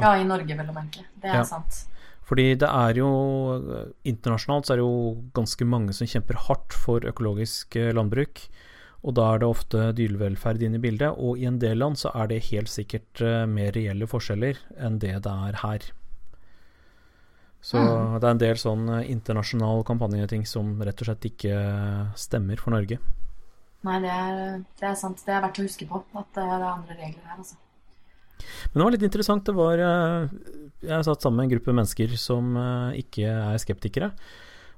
[0.01, 1.03] Ja, i Norge, vel å merke.
[1.21, 1.43] Det er Ja.
[1.43, 1.85] sant.
[2.27, 3.07] Fordi det er jo
[4.03, 8.47] Internasjonalt så er det jo ganske mange som kjemper hardt for økologisk eh, landbruk.
[9.03, 12.11] Og da er det ofte dyrevelferd inne i bildet, og i en del land så
[12.15, 15.79] er det helt sikkert eh, mer reelle forskjeller enn det det er her.
[17.61, 18.19] Så Mm.
[18.19, 22.71] det er en del sånn eh, internasjonal kampanjeting som rett og slett ikke stemmer for
[22.71, 22.99] Norge.
[23.83, 25.23] Nei, det er, det er sant.
[25.25, 27.55] Det er verdt å huske på at det er andre regler her, altså.
[28.71, 29.45] Men det var litt interessant.
[29.47, 30.35] Det var eh,
[30.85, 34.11] Jeg satt sammen med en gruppe mennesker som eh, ikke er skeptikere.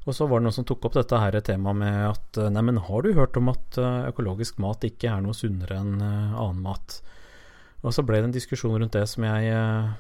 [0.08, 2.63] Og så var det noen som tok opp dette her temaet med at neimen, Nei,
[2.72, 6.38] men har du hørt om at eh, økologisk mat ikke er noe sunnere enn eh,
[6.39, 7.02] annen mat?
[7.84, 9.91] Og så ble det en diskusjon rundt det som jeg eh,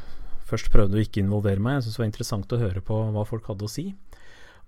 [0.49, 1.77] først prøvde å ikke involvere meg.
[1.77, 3.89] Jeg syntes det var interessant å høre på hva folk hadde å si.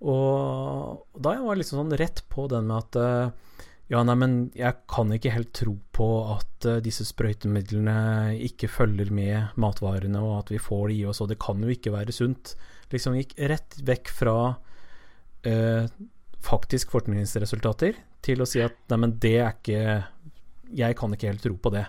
[0.02, 4.36] Og da jeg var liksom sånn rett på den med at eh, ja, nei, men
[4.56, 10.38] jeg kan ikke helt tro på at uh, disse sprøytemidlene ikke følger med matvarene, og
[10.46, 12.54] at vi får det i oss, og det kan jo ikke være sunt.
[12.94, 15.92] Liksom gikk rett vekk fra uh,
[16.42, 19.84] faktisk forskningsresultater til å si at nei, men det er ikke
[20.72, 21.84] Jeg kan ikke helt tro på det.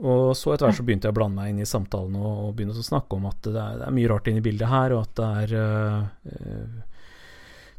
[0.00, 2.54] Og så etter hvert så begynte jeg å blande meg inn i samtalen og, og
[2.56, 4.94] begynne å snakke om at det er, det er mye rart inne i bildet her,
[4.96, 6.93] og at det er uh,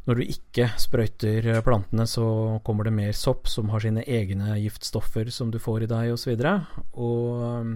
[0.06, 2.26] når du ikke sprøyter eh, plantene, så
[2.66, 6.36] kommer det mer sopp som har sine egne giftstoffer som du får i deg, osv.
[6.36, 7.74] Og, og um,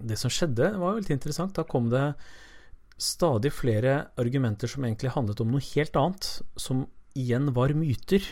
[0.00, 1.54] det som skjedde, var veldig interessant.
[1.56, 2.06] Da kom det
[3.00, 6.86] stadig flere argumenter som egentlig handlet om noe helt annet, som
[7.18, 8.24] igjen var myter.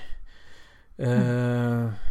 [0.96, 2.08] Eh,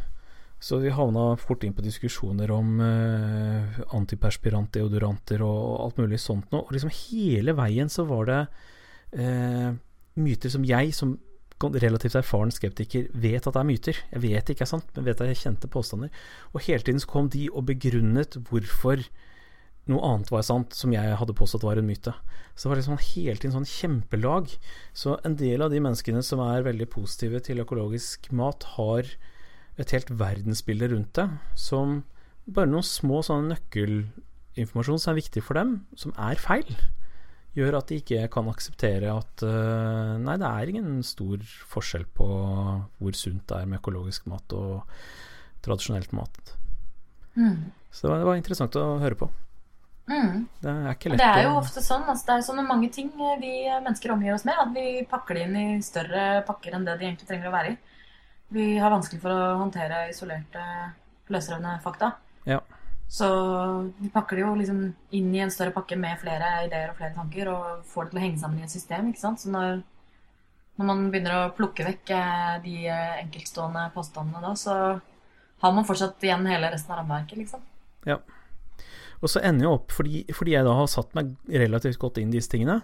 [0.62, 6.52] så vi havna fort inn på diskusjoner om eh, antiperspirant, deodoranter og alt mulig sånt
[6.54, 6.68] noe.
[6.68, 8.42] Og liksom hele veien så var det
[9.18, 9.72] eh,
[10.20, 11.18] myter som jeg, som
[11.62, 13.98] relativt erfaren skeptiker, vet at det er myter.
[14.12, 16.10] Jeg vet det ikke er sant, men vet at jeg kjente påstander.
[16.54, 19.04] Og hele tiden så kom de og begrunnet hvorfor
[19.90, 22.14] noe annet var sant, som jeg hadde påstått var en myte.
[22.56, 24.54] Så det var liksom hele tiden sånn kjempelag.
[24.94, 29.10] Så en del av de menneskene som er veldig positive til økologisk mat, har
[29.80, 32.02] et helt verdensbilde rundt det, som
[32.46, 36.70] bare noen små sånne nøkkelinformasjon som er viktig for dem, som er feil
[37.58, 42.28] gjør at de ikke kan akseptere at uh, Nei, det er ingen stor forskjell på
[42.28, 44.82] hvor sunt det er med økologisk mat og
[45.66, 46.56] tradisjonelt mat.
[47.36, 47.72] Mm.
[47.92, 49.28] Så det var, interessant å høre på.
[50.12, 50.48] Mm.
[50.60, 53.12] Det er ikke lett Det er jo ofte sånn altså det er sånne mange ting
[53.16, 56.98] vi mennesker omgir oss med, at vi pakker det inn i større pakker enn det
[57.00, 57.78] de egentlig trenger å være i.
[58.52, 60.64] Vi har vanskelig for å håndtere isolerte,
[61.32, 62.16] løsrevne fakta.
[62.50, 62.60] Ja.
[63.12, 63.28] Så
[64.00, 64.84] vi pakker det jo liksom
[65.18, 68.20] inn i en større pakke med flere ideer og flere tanker, og får det til
[68.22, 69.10] å henge sammen i et system.
[69.12, 69.42] ikke sant?
[69.42, 69.82] Så når,
[70.80, 74.78] når man begynner å plukke vekk eh, de eh, enkeltstående påstandene da, så
[75.62, 77.66] har man fortsatt igjen hele resten av rammeverket, liksom.
[79.22, 82.32] Og så ender jeg opp, fordi, fordi jeg da har satt meg relativt godt inn
[82.32, 82.80] i disse tingene,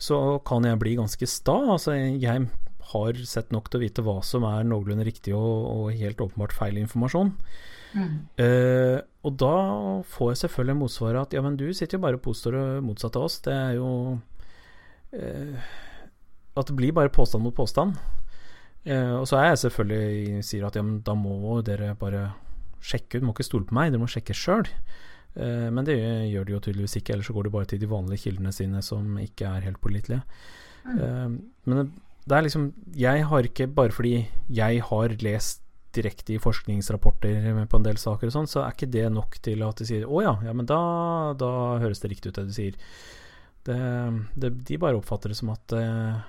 [0.00, 1.56] så kan jeg bli ganske sta.
[1.76, 2.48] Altså, jeg
[2.90, 6.56] har sett nok til å vite hva som er noenlunde riktig og, og helt åpenbart
[6.56, 7.32] feil informasjon.
[7.94, 8.12] Mm.
[8.42, 9.54] Eh, og da
[10.08, 13.20] får jeg selvfølgelig motsvaret at ja, men du sitter jo bare og påstår det motsatte
[13.20, 13.36] av oss.
[13.44, 13.90] Det er jo
[15.12, 15.68] eh,
[16.56, 17.98] At det blir bare påstand mot påstand.
[18.88, 22.30] Eh, og så er jeg selvfølgelig sier at ja, men da må dere bare
[22.80, 24.64] sjekke ut, må ikke stole på meg, dere må sjekke sjøl.
[25.36, 27.90] Eh, men det gjør de jo tydeligvis ikke, ellers så går de bare til de
[27.90, 30.24] vanlige kildene sine som ikke er helt pålitelige.
[30.96, 31.26] Eh,
[31.68, 31.90] men det,
[32.24, 34.14] det er liksom Jeg har ikke, bare fordi
[34.48, 35.60] jeg har lest
[35.96, 39.64] direkte i forskningsrapporter på en del saker og sånn, så er ikke det nok til
[39.66, 40.80] at de sier å ja, ja men da,
[41.38, 41.50] da
[41.82, 42.76] høres det riktig ut det du sier.
[43.66, 43.78] Det,
[44.40, 46.20] det, de bare oppfatter det som at eh,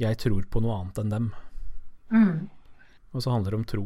[0.00, 1.32] jeg tror på noe annet enn dem.
[2.14, 2.36] Mm.
[3.12, 3.84] Og så handler det om tro.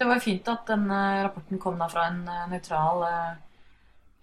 [0.00, 3.32] Det var jo fint at den eh, rapporten kom da fra en eh, nøytral eh,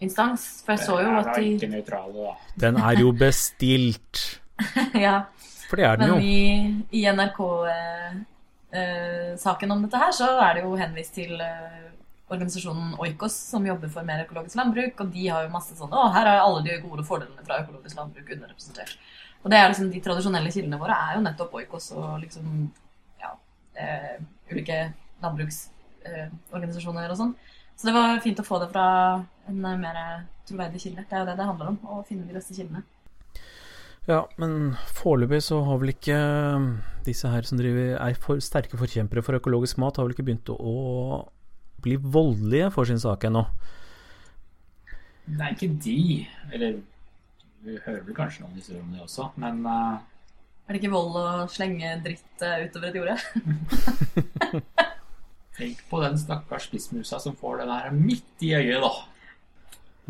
[0.07, 0.47] instans.
[0.65, 2.33] For jeg så jo Det er at de ikke nøytral, da.
[2.65, 4.23] Den er jo bestilt.
[4.97, 5.27] Ja,
[5.69, 6.25] For det er den men jo.
[6.25, 7.03] i, i
[8.71, 11.87] NRK-saken om dette her, så er det jo henvist til eh,
[12.33, 14.99] organisasjonen Oikos, som jobber for mer økologisk landbruk.
[14.99, 17.97] Og de har jo masse sånn Å, her er alle de gode fordelene fra økologisk
[17.97, 18.97] landbruk underrepresentert.
[19.43, 22.47] Og det er liksom de tradisjonelle kildene våre er jo nettopp Oikos og liksom
[23.21, 23.31] ja,
[23.79, 24.17] eh,
[24.51, 24.81] ulike
[25.23, 27.35] landbruksorganisasjoner og sånn.
[27.77, 28.87] Så det var fint å få det fra
[29.47, 30.01] en eh, mer
[30.49, 31.05] troverdig kilde.
[31.07, 32.83] Det er jo det det handler om, å finne de beste kildene.
[34.07, 36.15] Ja, men foreløpig så har vel ikke
[36.55, 36.67] um,
[37.03, 40.51] disse her som driver, er for sterke forkjempere for økologisk mat, har vel ikke begynt
[40.53, 41.25] å
[41.83, 43.43] bli voldelige for sin sak ennå.
[45.27, 46.23] Nei, ikke de.
[46.55, 46.79] Eller
[47.65, 49.97] vi hører vel kanskje noen historier om det også, men uh...
[50.67, 53.13] Er det ikke vold å slenge dritt eh, utover et jorde?
[55.57, 58.91] tenk på den stakkars spissmusa som får den her midt i øyet, da.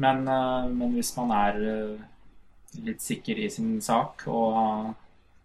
[0.02, 2.08] Men, uh, men hvis man er eh,
[2.84, 4.94] litt sikker i sin sak og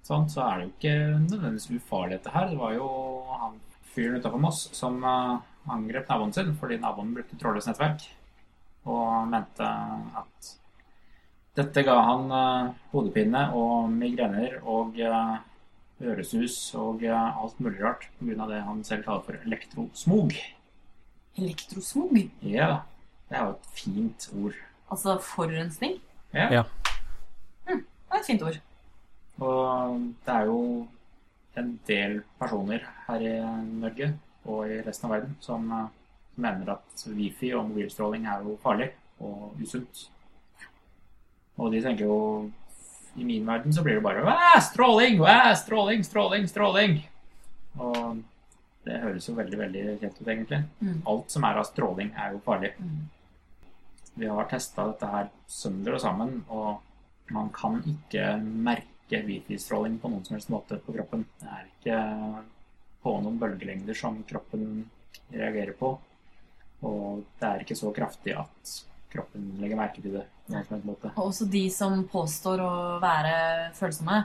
[0.06, 0.96] sånn, så er det jo ikke
[1.28, 2.48] nødvendigvis ufarlig dette her.
[2.50, 2.88] Det var jo
[3.30, 3.60] han
[3.92, 5.36] fyren utafor Moss som eh,
[5.72, 8.08] angrep naboen sin fordi naboen brukte trådløst nettverk
[8.90, 9.68] og mente
[10.18, 10.52] at
[11.58, 15.34] dette ga han eh, hodepine og migrener og eh,
[16.02, 18.46] øresus og eh, alt mulig rart pga.
[18.48, 20.34] det han selv kaller for elektrosmog.
[21.36, 22.16] Elektrosmog?
[22.40, 22.82] Ja,
[23.28, 24.56] det er jo et fint ord.
[24.90, 26.00] Altså forurensning?
[26.34, 26.48] Ja.
[26.52, 26.62] Ja.
[28.12, 28.56] Det er et fint ord.
[29.40, 30.58] Og det er jo
[31.56, 33.36] en del personer her i
[33.80, 34.08] Norge
[34.44, 35.86] og i resten av verden som eh,
[36.44, 38.90] mener at wifi og mobilstråling er jo farlig
[39.22, 40.02] og usunt.
[41.56, 42.18] Og de tenker jo
[43.16, 45.20] I min verden så blir det bare Æ, stråling!
[45.20, 47.00] Æ, stråling, stråling, stråling!
[47.80, 48.22] Og
[48.84, 50.62] det høres jo veldig, veldig kjent ut, egentlig.
[50.80, 51.02] Mm.
[51.08, 52.72] Alt som er av stråling, er jo farlig.
[52.78, 53.02] Mm.
[54.20, 56.80] Vi har testa dette her sønder og sammen, og
[57.30, 61.26] man kan ikke merke wifi-stråling på noen som helst måte på kroppen.
[61.40, 61.98] Det er ikke
[63.02, 64.86] på noen bølgelengder som kroppen
[65.32, 65.92] reagerer på.
[66.82, 68.78] Og det er ikke så kraftig at
[69.12, 71.12] kroppen legger merke til det på noen som helst måte.
[71.16, 73.36] Og også de som påstår å være
[73.78, 74.24] følsomme,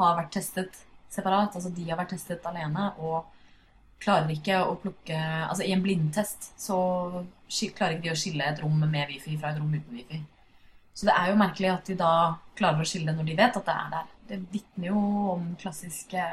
[0.00, 0.80] har vært testet
[1.12, 1.54] separat.
[1.56, 3.28] Altså de har vært testet alene og
[4.00, 6.78] klarer ikke å plukke Altså i en blindtest så
[7.76, 10.22] klarer ikke de å skille et rom med wifi fra et rom uten wifi.
[11.00, 12.12] Så det er jo merkelig at de da
[12.58, 14.08] klarer å skille det når de vet at det er der.
[14.28, 16.24] Det vitner jo om klassiske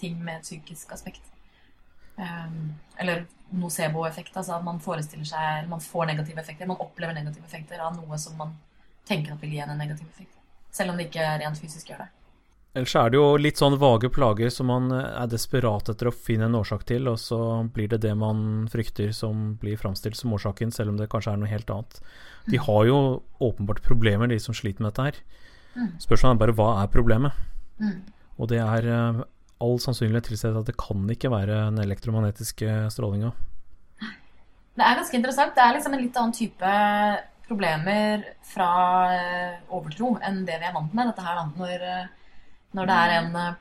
[0.00, 1.26] ting med et psykisk aspekt.
[2.16, 6.70] Um, eller nocebo-effekt, altså at man forestiller seg Man får negative effekter.
[6.70, 8.56] Man opplever negative effekter av noe som man
[9.04, 10.32] tenker at vil gi en en negativ effekt.
[10.72, 12.10] Selv om det ikke rent fysisk gjør det.
[12.74, 16.14] Ellers er det jo litt sånn vage plager som man eh, er desperat etter å
[16.14, 17.38] finne en årsak til, og så
[17.74, 21.38] blir det det man frykter som blir framstilt som årsaken, selv om det kanskje er
[21.38, 22.00] noe helt annet.
[22.50, 22.98] De har jo
[23.38, 25.20] åpenbart problemer, de som sliter med dette her.
[25.76, 25.92] Mm.
[26.02, 27.38] Spørsmålet er bare hva er problemet?
[27.78, 27.94] Mm.
[28.42, 29.22] Og det er eh,
[29.62, 33.30] all sannsynlighet tilsier at det kan ikke være den elektromagnetiske strålinga.
[34.74, 35.54] Det er ganske interessant.
[35.54, 36.74] Det er liksom en litt annen type
[37.46, 38.68] problemer fra
[39.14, 41.12] eh, overtro enn det vi er vant med.
[41.12, 41.88] Dette her når,
[42.74, 43.56] når det er en eh,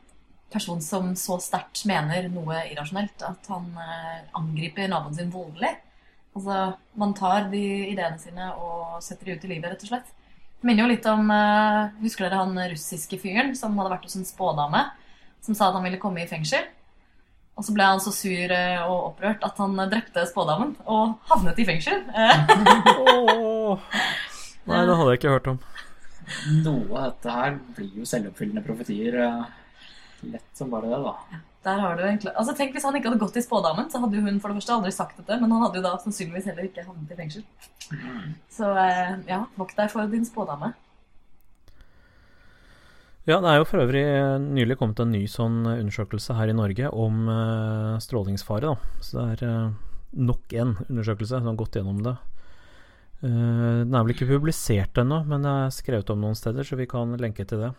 [0.53, 5.71] person som så sterkt mener noe irrasjonelt, at han eh, angriper naboen sin voldelig.
[6.33, 6.59] Altså,
[6.97, 10.13] man tar de ideene sine og setter de ut i livet, rett og slett.
[10.61, 14.17] Det minner jo litt om eh, Husker dere han russiske fyren som hadde vært hos
[14.17, 14.87] en spådame?
[15.43, 16.65] Som sa at han ville komme i fengsel.
[17.53, 21.65] Og så ble han så sur og opprørt at han drepte spådamen og havnet i
[21.67, 21.99] fengsel.
[23.03, 23.83] oh,
[24.65, 25.59] Nei, det hadde jeg ikke hørt om.
[26.63, 29.17] Noe av dette her blir jo selvoppfyllende profetier.
[29.23, 29.43] eh,
[30.33, 31.41] Lett som bare det, da.
[31.63, 34.15] Der har du egentlig Altså Tenk hvis han ikke hadde gått til spådamen, så hadde
[34.15, 36.67] jo hun for det første aldri sagt dette, men han hadde jo da sannsynligvis heller
[36.69, 37.43] ikke havnet i fengsel.
[38.51, 40.73] Så eh, ja, vokt deg for din spådame.
[43.23, 44.03] Ja, det er jo for øvrig
[44.43, 48.99] nylig kommet en ny sånn undersøkelse her i Norge om eh, strålingsfare, da.
[48.99, 49.69] Så det er eh,
[50.27, 52.17] nok en undersøkelse som har gått gjennom det.
[53.23, 56.79] Eh, den er vel ikke publisert ennå, men det er skrevet om noen steder, så
[56.79, 57.71] vi kan lenke til det.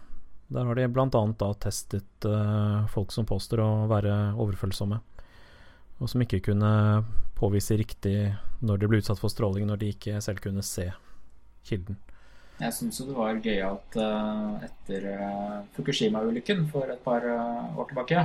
[0.55, 1.09] Der har de bl.a.
[1.11, 5.01] da testet eh, folk som påstår å være overfølsomme,
[6.01, 6.73] og som ikke kunne
[7.37, 8.17] påvise riktig
[8.65, 10.89] når de ble utsatt for stråling, når de ikke selv kunne se
[11.65, 12.01] kilden.
[12.61, 17.89] Jeg syns jo det var gøyalt uh, etter eh, Fukushima-ulykken for et par eh, år
[17.91, 18.21] tilbake.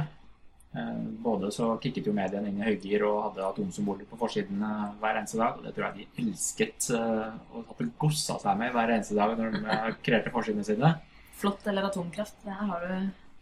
[0.76, 4.84] Eh, både så kicket jo mediene inn i høygir og hadde atomsymboler på forsiden eh,
[5.02, 5.58] hver eneste dag.
[5.58, 9.34] Og det tror jeg de elsket eh, og hadde gossa seg med hver eneste dag
[9.40, 10.92] når de eh, kreerte forsidene sine.
[11.40, 12.38] Flott eller atomkraft.
[12.46, 12.94] Her har du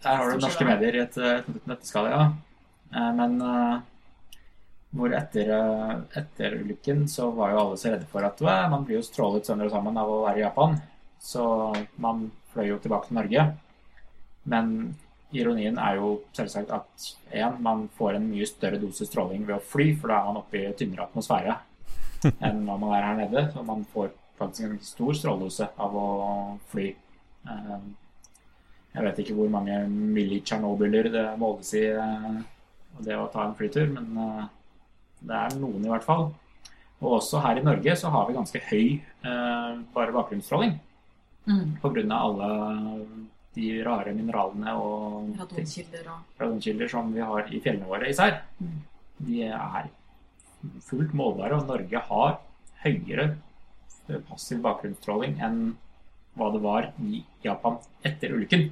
[0.05, 2.23] Der har du norske medier i et et nøtteskall, ja.
[2.95, 3.79] Eh, Men eh,
[4.95, 8.39] hvor etter, eh, etter ulykken så var jo alle så redde for at
[8.71, 10.79] man blir jo strålet sønder og sammen av å være i Japan.
[11.19, 11.43] Så
[11.97, 13.45] man fløy jo tilbake til Norge.
[14.47, 14.95] Men
[15.39, 19.63] ironien er jo selvsagt at en, man får en mye større dose stråling ved å
[19.63, 21.55] fly, for da er man oppe i tynnere atmosfære
[22.47, 23.43] enn når man er her nede.
[23.53, 26.07] Så man får faktisk en stor stråledose av å
[26.73, 26.89] fly.
[27.47, 27.79] Eh,
[28.97, 32.37] Jeg vet ikke hvor mange milli-tsjernobyler det måles i eh,
[33.05, 34.45] det å ta en flytur, men eh,
[35.27, 36.29] det er noen i hvert fall.
[36.97, 38.99] Og også her i Norge så har vi ganske høy
[39.93, 40.79] bare bakgrunnsstråling
[41.47, 41.77] Mm.
[41.79, 42.01] pga.
[42.11, 42.47] alle
[43.57, 48.41] de rare mineralene og Radonkilder og radonkilder som vi har i fjellene våre især.
[48.61, 48.77] Mm.
[49.27, 49.89] De er
[50.85, 52.39] fullt målbare, og Norge har
[52.83, 53.31] høyere
[54.29, 55.61] passiv bakgrunnsstråling enn
[56.37, 58.69] hva det var i Japan etter ulykken.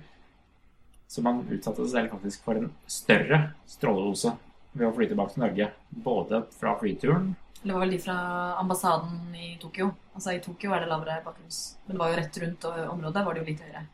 [1.07, 4.35] Så man utsatte seg selv faktisk for en større stråledose
[4.75, 5.67] ved å fly tilbake til Norge.
[6.05, 8.17] Både fra flyturen Det var vel de fra
[8.61, 9.89] ambassaden i Tokyo.
[10.13, 11.77] Altså I Tokyo er det lavere bakgrunns...
[11.85, 13.85] Men det var jo rett rundt området var det jo litt høyere.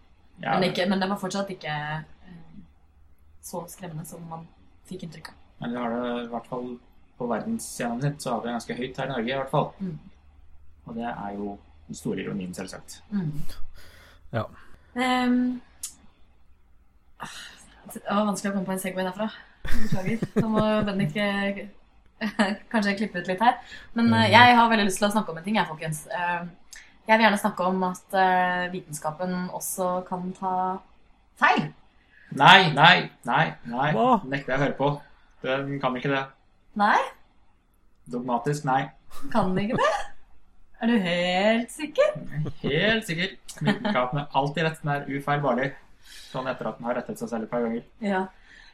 [0.41, 2.37] Ja, Men, ikke, men det var fortsatt ikke eh,
[3.41, 4.47] så skremmende som man
[4.89, 5.41] fikk inntrykk av.
[5.61, 6.71] Men vi har det i hvert fall
[7.21, 9.67] på verdensscenen så har vi det ganske høyt her i Norge i hvert fall.
[9.79, 9.99] Mm.
[10.85, 13.03] Og det er jo den store ironien, selvsagt.
[13.11, 13.43] Mm.
[14.31, 14.45] Ja.
[14.95, 15.59] Ehm,
[17.21, 17.37] ah,
[17.93, 19.29] det var vanskelig å komme på en Segway derfra.
[19.67, 20.25] Beklager.
[20.33, 21.61] Da må Bendik eh,
[22.71, 23.59] kanskje klippe ut litt her.
[23.93, 26.03] Men eh, jeg har veldig lyst til å snakke om en ting, jeg, folkens.
[27.07, 30.53] Jeg vil gjerne snakke om at eh, vitenskapen også kan ta
[31.41, 31.65] feil.
[32.37, 33.87] Nei, nei, nei, nei.
[33.95, 34.21] Hva?
[34.31, 34.89] Nekter jeg å høre på.
[35.43, 36.21] Den kan ikke det.
[36.79, 36.99] Nei,
[38.11, 38.85] Dogmatisk, nei.
[39.31, 39.89] kan den ikke det?
[40.81, 42.13] Er du helt sikker?
[42.63, 43.33] Helt sikker.
[43.61, 44.79] Vitenskapen er alltid rett.
[44.81, 45.67] Den er ufeilbarlig.
[46.31, 47.83] Sånn etter at den har rettet seg selv et par ganger.
[48.01, 48.23] Ja.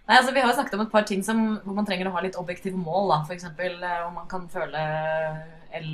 [0.07, 2.13] Nei, altså Vi har jo snakket om et par ting som, hvor man trenger å
[2.15, 3.09] ha litt objektive mål.
[3.11, 3.17] da.
[3.27, 3.49] F.eks.
[4.07, 4.83] om man kan føle
[5.75, 5.89] el,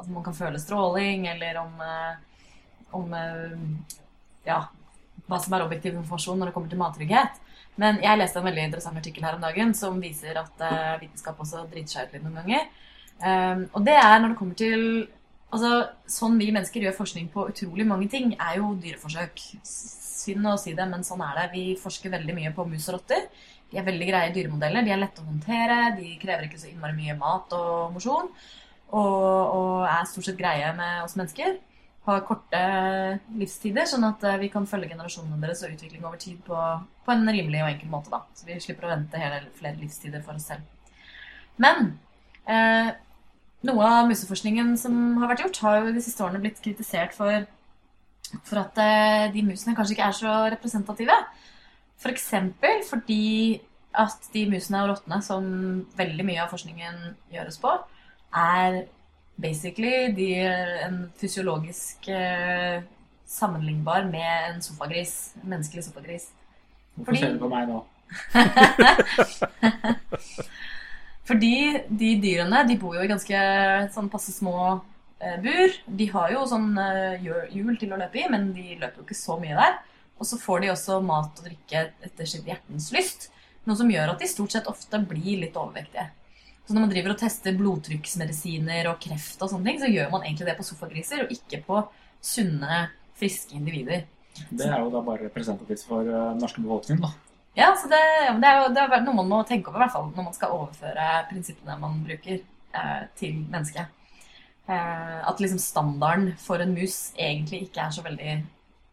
[0.00, 2.50] altså man kan føle stråling, eller om, eh,
[2.96, 3.54] om eh,
[4.48, 4.64] ja,
[5.28, 7.40] hva som er objektiv informasjon når det kommer til mattrygghet.
[7.80, 11.38] Men jeg leste en veldig interessant artikkel her om dagen som viser at eh, vitenskap
[11.40, 12.68] også driter seg ut litt noen ganger.
[13.20, 14.84] Um, og det er når det kommer til
[15.50, 15.70] Altså,
[16.06, 19.40] Sånn vi mennesker gjør forskning på utrolig mange ting, er jo dyreforsøk.
[19.66, 21.46] Synd å si det, men sånn er det.
[21.56, 23.26] Vi forsker veldig mye på mus og rotter.
[23.70, 24.86] De er veldig greie dyremodeller.
[24.86, 25.80] De er lette å håndtere.
[25.96, 28.30] De krever ikke så innmari mye mat og mosjon.
[28.90, 31.58] Og, og er stort sett greie med oss mennesker.
[32.08, 32.60] Har korte
[33.38, 36.56] livstider, sånn at eh, vi kan følge generasjonene deres og utvikling over tid på,
[37.04, 38.10] på en rimelig og enkel måte.
[38.12, 38.24] da.
[38.34, 40.66] Så vi slipper å vente hele, flere livstider for oss selv.
[41.60, 41.92] Men
[42.48, 42.90] eh,
[43.68, 47.44] noe av museforskningen som har vært gjort, har jo de siste årene blitt kritisert for,
[48.40, 51.18] for at eh, de musene kanskje ikke er så representative.
[52.00, 52.30] F.eks.
[52.32, 53.22] For fordi
[54.00, 55.46] at de musene og rottene som
[55.98, 57.00] veldig mye av forskningen
[57.34, 57.72] gjøres på,
[58.36, 58.82] er
[59.40, 60.28] basically de,
[60.86, 62.82] en fysiologisk eh,
[63.30, 65.32] sammenlignbar med en sofagris.
[65.42, 66.28] En menneskelig sofagris.
[66.94, 67.84] Hvorfor Fordi- ser du på meg nå?
[71.30, 71.52] Fordi
[71.88, 73.40] de dyrene de bor jo i ganske
[73.94, 74.54] sånn passe små
[75.22, 75.76] eh, bur.
[75.86, 79.06] De har jo sånn eh, hjul- hjul til å løpe i, men de løper jo
[79.06, 79.76] ikke så mye der.
[80.20, 83.28] Og så får de også mat og drikke etter sitt hjertens lyst.
[83.68, 86.08] Noe som gjør at de stort sett ofte blir litt overvektige.
[86.70, 90.22] Så når man driver og tester blodtrykksmedisiner og kreft og sånne ting, så gjør man
[90.22, 91.80] egentlig det på sofagriser, og ikke på
[92.22, 92.76] sunne,
[93.18, 94.04] friske individer.
[94.54, 97.10] Det er jo da bare representativt for den norske befolkningen, da.
[97.58, 97.98] Ja, så det,
[98.38, 100.36] det er jo det er noe man må tenke over, i hvert fall når man
[100.36, 103.90] skal overføre prinsippene man bruker, eh, til mennesket.
[104.70, 108.36] Eh, at liksom standarden for en mus egentlig ikke er så veldig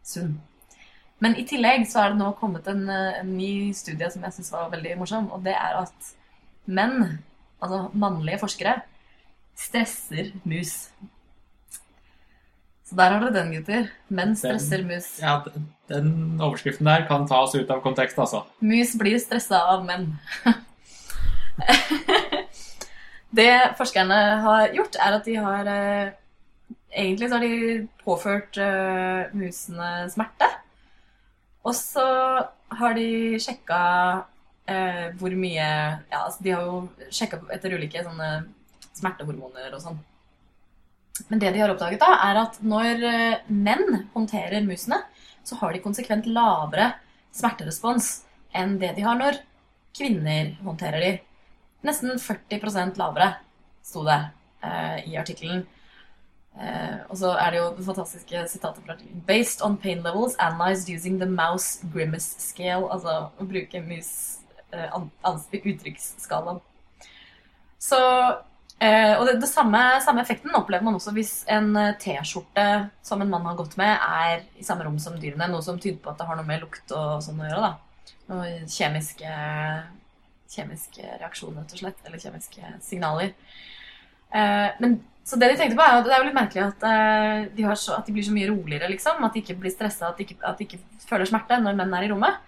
[0.02, 0.34] sunn.
[1.22, 4.34] Men i tillegg så er det nå kommet en, eh, en ny studie som jeg
[4.34, 6.12] syns var veldig morsom, og det er at
[6.66, 7.20] menn,
[7.62, 8.80] altså mannlige forskere,
[9.58, 10.74] stresser mus.
[12.88, 13.88] Så der har dere den, gutter.
[14.08, 15.18] Menn stresser mus.
[15.20, 15.42] Ja,
[15.88, 18.44] Den overskriften der kan tas ut av kontekst, altså.
[18.60, 20.14] Mus blir stressa av menn.
[23.38, 26.16] det forskerne har gjort, er at de har eh,
[26.88, 30.46] Egentlig så har de påført eh, musene smerte.
[31.68, 32.04] Og så
[32.80, 33.80] har de sjekka
[34.68, 35.66] eh, hvor mye
[36.10, 38.30] Ja, altså de har jo sjekka etter ulike sånne
[38.98, 39.98] smertehormoner og sånn.
[41.28, 45.00] Men det de har oppdaget, da, er at når eh, menn håndterer musene,
[45.46, 46.92] så har de konsekvent lavere
[47.34, 48.10] smerterespons
[48.56, 49.40] enn det de har når
[49.96, 51.12] kvinner håndterer de.
[51.86, 53.32] Nesten 40% lavere,
[53.86, 54.18] sto det
[54.62, 55.64] eh, i artikkelen.
[56.58, 59.22] Eh, og så er det jo det fantastiske sitatet fra artikkelen.
[59.26, 62.88] Based on pain levels analyzed using the mouse grimace scale.
[62.90, 64.37] Altså å bruke mus
[64.72, 66.60] uttrykksskalaen.
[67.78, 67.98] Så
[68.82, 72.66] eh, Og det, det samme, samme effekten opplever man også hvis en eh, T-skjorte
[73.06, 75.50] som en mann har gått med, er i samme rom som dyrene.
[75.50, 77.70] Noe som tyder på at det har noe med lukt og sånn å gjøre.
[77.70, 78.14] da.
[78.28, 79.36] Noe kjemiske,
[80.52, 82.02] kjemiske reaksjoner, rett og slett.
[82.04, 83.32] Eller kjemiske signaler.
[84.34, 86.84] Eh, men så det de tenkte på er jo det er jo litt merkelig at,
[86.88, 89.20] eh, de, så, at de blir så mye roligere, liksom.
[89.26, 92.08] At de ikke blir stressa, at, at de ikke føler smerte når menn er i
[92.12, 92.38] rommet.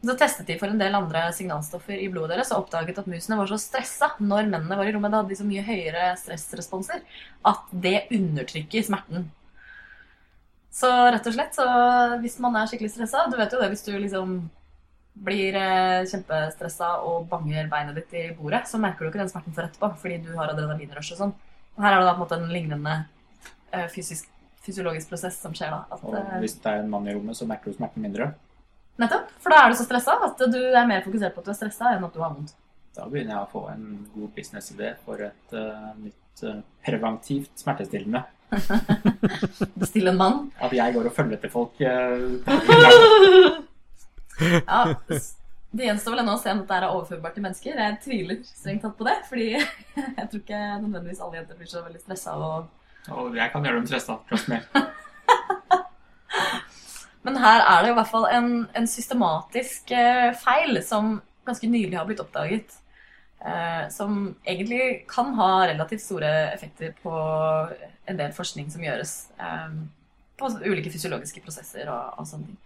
[0.00, 3.36] Så testet de for en del andre signalstoffer i blodet deres og oppdaget at musene
[3.36, 5.12] var så stressa når mennene var i rommet.
[5.12, 7.02] Da hadde de så mye høyere stressresponser
[7.50, 9.28] at det undertrykker smerten.
[10.72, 11.66] Så rett og slett, så
[12.22, 14.34] hvis man er skikkelig stressa Du vet jo det hvis du liksom
[15.20, 19.52] blir eh, kjempestressa og banger beinet ditt i bordet, så merker du ikke den smerten
[19.56, 21.32] for etterpå fordi du har adrenalinrush og sånn.
[21.76, 22.94] Og her er det da på en måte en lignende
[23.74, 24.30] eh, fysisk,
[24.64, 25.82] fysiologisk prosess som skjer da.
[25.90, 28.30] At, Og eh, hvis det er en mann i rommet, så merker du smerten mindre.
[29.00, 29.30] Nettopp.
[29.40, 31.60] For da er du så stressa at du er mer fokusert på at du er
[31.60, 32.52] stressa enn at du har vondt.
[32.96, 38.24] Da begynner jeg å få en god businessidé for et uh, nytt uh, preventivt smertestillende.
[39.82, 40.38] Bestille en mann.
[40.60, 41.80] At jeg går og følger etter folk.
[41.80, 43.60] Uh,
[44.40, 44.94] Ja,
[45.70, 47.76] det gjenstår vel ennå å se om dette er overførbart til mennesker.
[47.78, 51.84] Jeg tviler strengt tatt på det, fordi jeg tror ikke nødvendigvis alle jenter blir så
[51.84, 52.70] veldig stressa Og...
[53.12, 54.18] og jeg kan gjøre dem stressa.
[54.30, 54.60] Trust me.
[57.26, 61.98] Men her er det i hvert fall en, en systematisk eh, feil som ganske nylig
[61.98, 62.76] har blitt oppdaget.
[63.40, 67.12] Eh, som egentlig kan ha relativt store effekter på
[68.08, 69.14] en del forskning som gjøres.
[69.40, 69.80] Eh,
[70.40, 72.58] på ulike fysiologiske prosesser og, og sånne ting.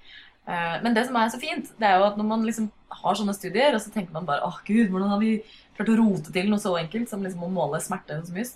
[0.46, 3.18] Eh, men det som er så fint, det er jo at når man liksom har
[3.18, 5.36] sånne studier, og så tenker man bare åh gud, hvordan har vi
[5.76, 8.54] klart å rote til noe så enkelt som liksom å måle smerte hos mus?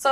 [0.00, 0.10] Så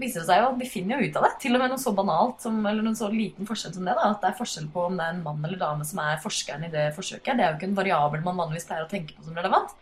[0.00, 1.32] viser det seg jo at vi finner jo ut av det.
[1.44, 3.94] Til og med noe så banalt som, eller noen så liten forskjell som det.
[3.96, 6.20] da, At det er forskjell på om det er en mann eller dame som er
[6.22, 7.32] forskeren i det forsøket.
[7.32, 9.72] Det er jo ikke en variabel man vanligvis pleier å tenke på som relevant.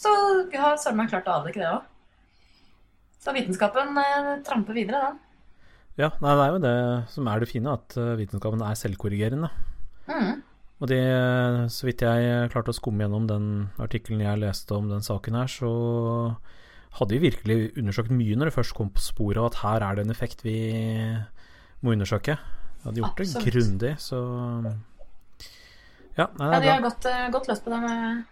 [0.00, 0.12] Så
[0.50, 1.88] vi har søren meg klart å avdekke det òg.
[3.20, 5.18] Så vitenskapen eh, tramper videre, den.
[6.00, 6.76] Ja, nei, det er jo det
[7.12, 9.50] som er det fine, at eh, vitenskapen er selvkorrigerende.
[10.08, 10.38] Mm.
[10.80, 11.02] Og det,
[11.74, 13.50] så vidt jeg klarte å skumme gjennom den
[13.82, 15.72] artikkelen jeg leste om den saken her, så
[16.98, 19.98] hadde vi virkelig undersøkt mye når det først kom på sporet og at her er
[19.98, 20.56] det en effekt vi
[21.80, 22.36] må undersøke.
[22.80, 23.44] Vi hadde gjort Absolutt.
[23.44, 24.18] det grundig, så
[26.18, 28.24] Ja, nei, Ja, er har gått, eh, gått løs på det med,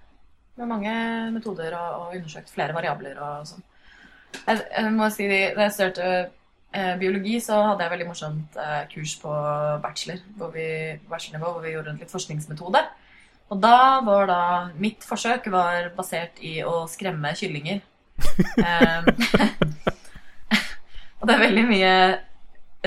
[0.56, 0.94] med mange
[1.32, 3.62] metoder og, og undersøkt flere variabler og sånn.
[4.46, 6.30] Jeg, jeg må si, Da jeg studerte
[6.72, 9.34] eh, biologi, så hadde jeg veldig morsomt eh, kurs på
[9.84, 10.66] bachelor, hvor vi,
[11.08, 12.82] bachelornivå, hvor vi gjorde en litt forskningsmetode.
[13.48, 14.40] Og da var da
[14.76, 17.80] Mitt forsøk var basert i å skremme kyllinger.
[18.58, 19.08] Eh,
[21.18, 21.92] og det er veldig mye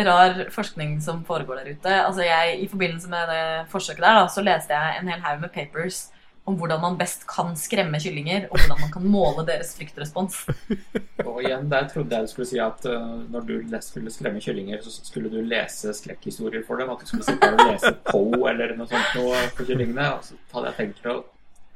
[0.07, 1.93] rar forskning som foregår der ute.
[2.05, 5.43] Altså jeg, I forbindelse med det forsøket der, da, så leste jeg en hel haug
[5.43, 6.07] med papers
[6.49, 10.39] om hvordan man best kan skremme kyllinger, og hvordan man kan måle deres fryktrespons.
[11.27, 14.81] Og igjen, der trodde jeg du skulle si at uh, når du skulle skremme kyllinger,
[14.81, 16.89] så skulle du lese skrekkhistorier for dem.
[16.89, 20.07] At du skulle sitte og lese Po eller noe sånt noe for kyllingene.
[20.17, 21.19] Og så hadde jeg tenkt å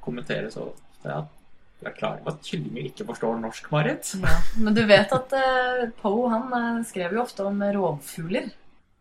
[0.01, 0.71] kommentere så
[1.05, 1.21] ja,
[1.79, 4.13] du er klar over at kyllinger ikke forstår norsk, Marit?
[4.21, 8.47] Ja, men du vet at uh, Poe han eh, skrev jo ofte om rovfugler,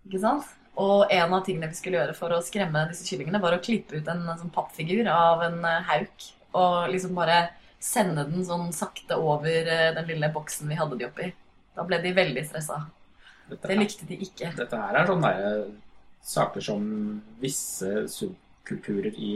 [0.08, 0.48] ikke sant?
[0.74, 4.00] Og en av tingene vi skulle gjøre for å skremme disse kyllingene, var å klippe
[4.00, 6.26] ut en, sånn pappfigur av en uh, hauk
[6.58, 7.38] og liksom bare
[7.82, 11.30] sende den sånn sakte over uh, den lille boksen vi hadde de oppi.
[11.78, 12.82] Da ble de veldig stressa.
[13.46, 14.50] Dette, Det likte de ikke.
[14.58, 15.64] dette her er sånne der,
[16.24, 16.84] saker som
[17.38, 19.34] visse subkulturer i,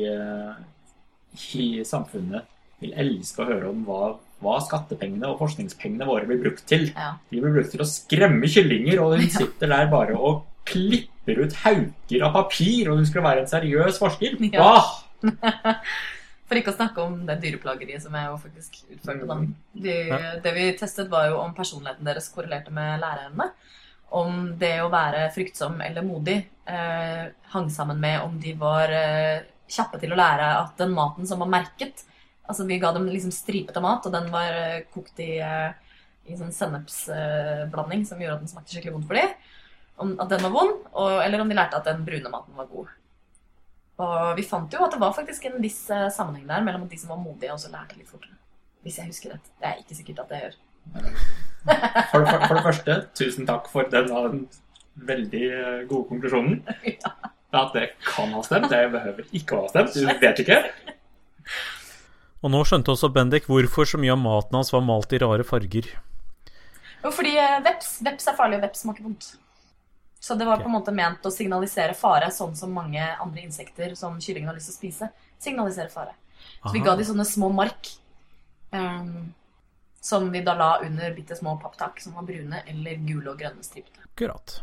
[1.60, 4.12] i samfunnet vil elske å høre om hva,
[4.44, 6.88] hva skattepengene og forskningspengene våre blir brukt til.
[6.94, 7.14] Ja.
[7.32, 9.32] De blir brukt til å skremme kyllinger, og hun Ja.
[9.40, 13.98] sitter der bare og klipper ut hauker av papir, og hun skulle være en seriøs
[14.02, 14.36] forsker.
[14.52, 14.68] Ja.
[14.78, 14.94] Ah!
[16.48, 19.26] For ikke å snakke om det dyreplageriet som jeg jo faktisk utførte.
[19.28, 19.34] Da.
[19.84, 20.20] De, Ja.
[20.40, 23.50] Det vi testet, var jo om personligheten deres korrelerte med læreevne.
[24.16, 29.42] Om det å være fryktsom eller modig eh, hang sammen med om de var eh,
[29.68, 32.06] kjappe til å lære at den maten som var merket
[32.48, 36.36] Altså vi ga dem liksom stripete mat, og den var eh, kokt i, eh, i
[36.38, 39.34] sånn sennepsblanding som gjorde at den smakte skikkelig vondt for dem.
[39.98, 42.70] Om at den var vond, og, eller om de lærte at den brune maten var
[42.70, 42.94] god.
[43.98, 46.94] Og vi fant jo at det var faktisk en viss eh, sammenheng der mellom at
[46.94, 48.36] de som var modige, også lærte litt fortere.
[48.86, 49.52] Hvis jeg husker rett.
[49.58, 50.58] Det er ikke sikkert at jeg gjør.
[51.68, 54.38] For, for, for det første, tusen takk for den den
[55.08, 56.62] veldig eh, gode konklusjonen.
[57.58, 58.70] At det kan ha stemt.
[58.70, 59.96] Det behøver ikke å ha stemt.
[59.96, 60.62] Du vet ikke.
[62.42, 65.46] Og nå skjønte også Bendik hvorfor så mye av maten hans var malt i rare
[65.46, 65.90] farger.
[67.02, 69.30] Jo, fordi eh, veps, veps er farlig, og veps smaker vondt.
[70.18, 70.66] Så det var okay.
[70.66, 74.58] på en måte ment å signalisere fare, sånn som mange andre insekter som kyllingen har
[74.58, 75.10] lyst til å spise,
[75.42, 76.14] signaliserer fare.
[76.62, 77.90] Så vi ga de sånne små mark,
[78.70, 79.34] Um,
[80.00, 83.64] som vi da la under bitte små papptak som var brune eller gule og grønne
[83.64, 84.04] stripete.
[84.04, 84.60] Akkurat.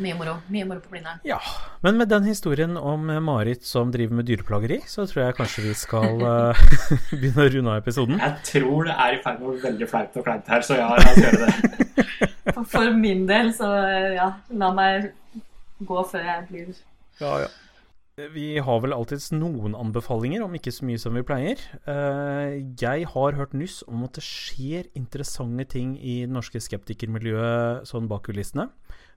[0.00, 0.36] Mye moro.
[0.48, 1.20] Mye moro på Blindern.
[1.26, 1.38] Ja,
[1.84, 5.74] men med den historien om Marit som driver med dyreplageri, så tror jeg kanskje vi
[5.76, 6.62] skal uh,
[7.10, 8.20] begynne å runde av episoden.
[8.22, 10.78] Jeg tror det er i ferd med å bli veldig flaut og kleint her, så
[10.80, 12.28] ja, la oss gjøre det.
[12.72, 13.68] For, min del, så
[14.16, 14.30] ja,
[14.62, 15.10] la meg
[15.86, 16.70] gå før jeg blir
[17.20, 17.50] Ja, ja.
[18.34, 21.60] Vi har vel alltids noen anbefalinger, om ikke så mye som vi pleier.
[21.88, 27.88] Eh, Jeg har hørt nyss om at det skjer interessante ting i det norske skeptikermiljøet
[27.88, 28.68] sånn bak kulissene.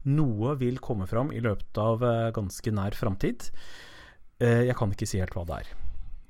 [0.06, 3.50] Noe vil komme fram i løpet av eh, ganske nær framtid.
[4.44, 5.70] Eh, Jeg kan ikke si helt hva det er.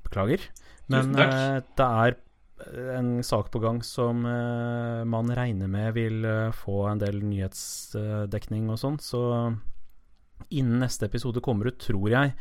[0.06, 0.44] Beklager.
[0.92, 2.18] Men eh, det er
[2.94, 6.22] en sak på gang som man regner med vil
[6.54, 9.20] få en del nyhetsdekning og sånn, så
[10.54, 12.32] innen neste episode kommer ut, tror jeg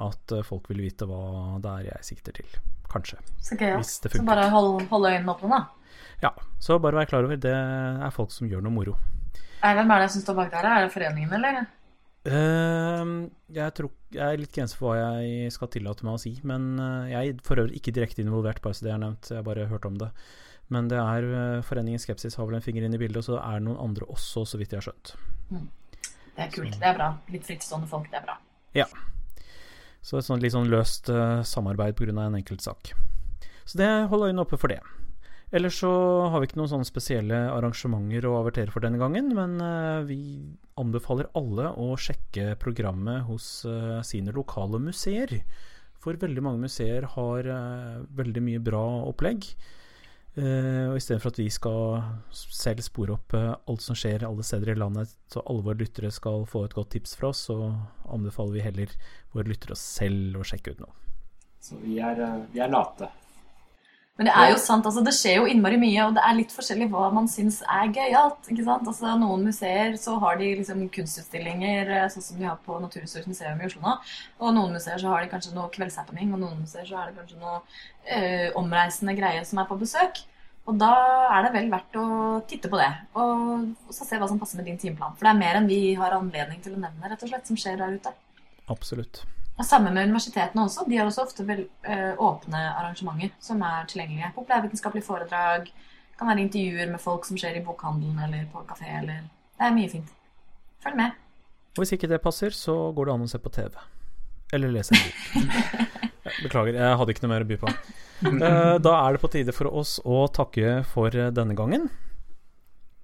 [0.00, 2.48] at folk vil vite hva det er jeg sikter til.
[2.90, 3.20] Kanskje.
[3.38, 3.84] Så gøyalt.
[3.84, 6.00] Hvis det Så bare hold, hold øynene åpne, da.
[6.24, 8.96] Ja, så bare vær klar over, det er folk som gjør noe moro.
[9.60, 10.66] Hvem er det som står bak der?
[10.66, 11.62] Er det foreningen, eller?
[12.20, 16.34] Uh, jeg, tror, jeg er litt grenser for hva jeg skal tillate meg å si,
[16.44, 19.30] men eh, jeg er for øvrig ikke direkte involvert, bare så det er nevnt.
[19.32, 20.10] Jeg har bare hørt om det.
[20.70, 23.40] Men det er eh, Foreningen Skepsis har vel en finger inn i bildet, og så
[23.40, 25.14] er det noen andre også, så vidt jeg har skjønt.
[26.36, 26.76] Det er kult.
[26.78, 27.08] Det er bra.
[27.32, 28.36] Litt frittstående folk, det er bra.
[30.00, 32.14] Så et sånt litt sånn løst uh, samarbeid pga.
[32.14, 32.94] en enkelt sak.
[33.68, 34.80] Så det holder øynene oppe for det.
[35.50, 35.90] Ellers så
[36.30, 40.20] har vi ikke noen sånne spesielle arrangementer å avertere for denne gangen, men eh, vi
[40.78, 45.40] anbefaler alle å sjekke programmet hos eh, sine lokale museer.
[46.00, 49.48] For veldig mange museer har eh, veldig mye bra opplegg.
[50.38, 51.98] Eh, og istedenfor at vi skal
[52.30, 56.46] selv spore opp alt som skjer alle steder i landet, så alle våre lyttere skal
[56.46, 57.58] få et godt tips fra oss, så
[58.06, 58.94] anbefaler vi heller
[59.34, 60.94] våre lyttere selv å sjekke ut noe.
[61.60, 62.22] Så vi er,
[62.54, 63.10] vi er late.
[64.20, 66.50] Men det er jo sant, altså det skjer jo innmari mye, og det er litt
[66.52, 68.50] forskjellig hva man syns er gøyalt.
[68.52, 68.90] ikke sant?
[68.90, 73.30] Altså Noen museer så har de liksom kunstutstillinger, eh, sånn som de har på Naturhistorisk
[73.32, 73.94] museum i Oslo nå.
[74.44, 77.16] Og noen museer så har de kanskje noe kveldshappening, og noen museer så er det
[77.16, 77.56] kanskje noe
[78.04, 80.20] eh, omreisende greier som er på besøk.
[80.68, 80.92] Og da
[81.38, 82.06] er det vel verdt å
[82.44, 85.16] titte på det, og så se hva som passer med din timeplan.
[85.16, 87.56] For det er mer enn vi har anledning til å nevne, rett og slett, som
[87.56, 88.12] skjer der ute.
[88.68, 89.24] Absolutt.
[89.66, 90.86] Samme med universitetene også.
[90.88, 94.32] De har også ofte vel, eh, åpne arrangementer som er tilgjengelige.
[94.36, 95.70] Populærvitenskapelige foredrag,
[96.18, 98.88] kan være intervjuer med folk som skjer i bokhandelen eller på kafé.
[99.00, 99.22] Eller...
[99.56, 100.10] Det er mye fint.
[100.84, 101.16] Følg med.
[101.76, 103.72] Og hvis ikke det passer, så går det an å se på TV.
[104.52, 105.90] Eller lese en bok.
[106.44, 107.72] Beklager, jeg hadde ikke noe mer å by på.
[108.20, 111.88] Eh, Da er det på tide for oss å takke for denne gangen.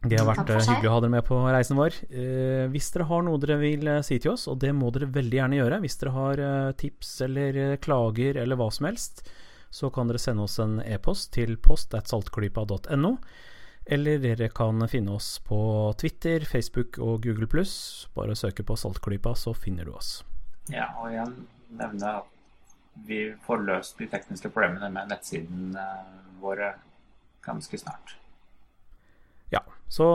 [0.05, 1.97] Det har vært eh, hyggelig å ha dere med på reisen vår.
[2.11, 5.09] Eh, Hvis dere har noe dere vil eh, si til oss, og det må dere
[5.13, 6.45] veldig gjerne gjøre, hvis dere har
[6.79, 9.25] tips eller klager eller hva som helst,
[9.73, 13.17] så kan dere sende oss en e-post til post.saltklypa.no.
[13.87, 15.59] Eller dere kan finne oss på
[15.99, 17.47] Twitter, Facebook og Google
[18.15, 20.25] Bare søke på Saltklypa, så finner du oss.
[20.71, 21.47] Ja, og igjen
[21.79, 22.33] nevne at
[23.07, 25.77] vi får løst de tekniske problemene med nettsiden
[26.43, 26.75] våre
[27.47, 28.17] ganske snart.
[29.53, 30.07] Ja, så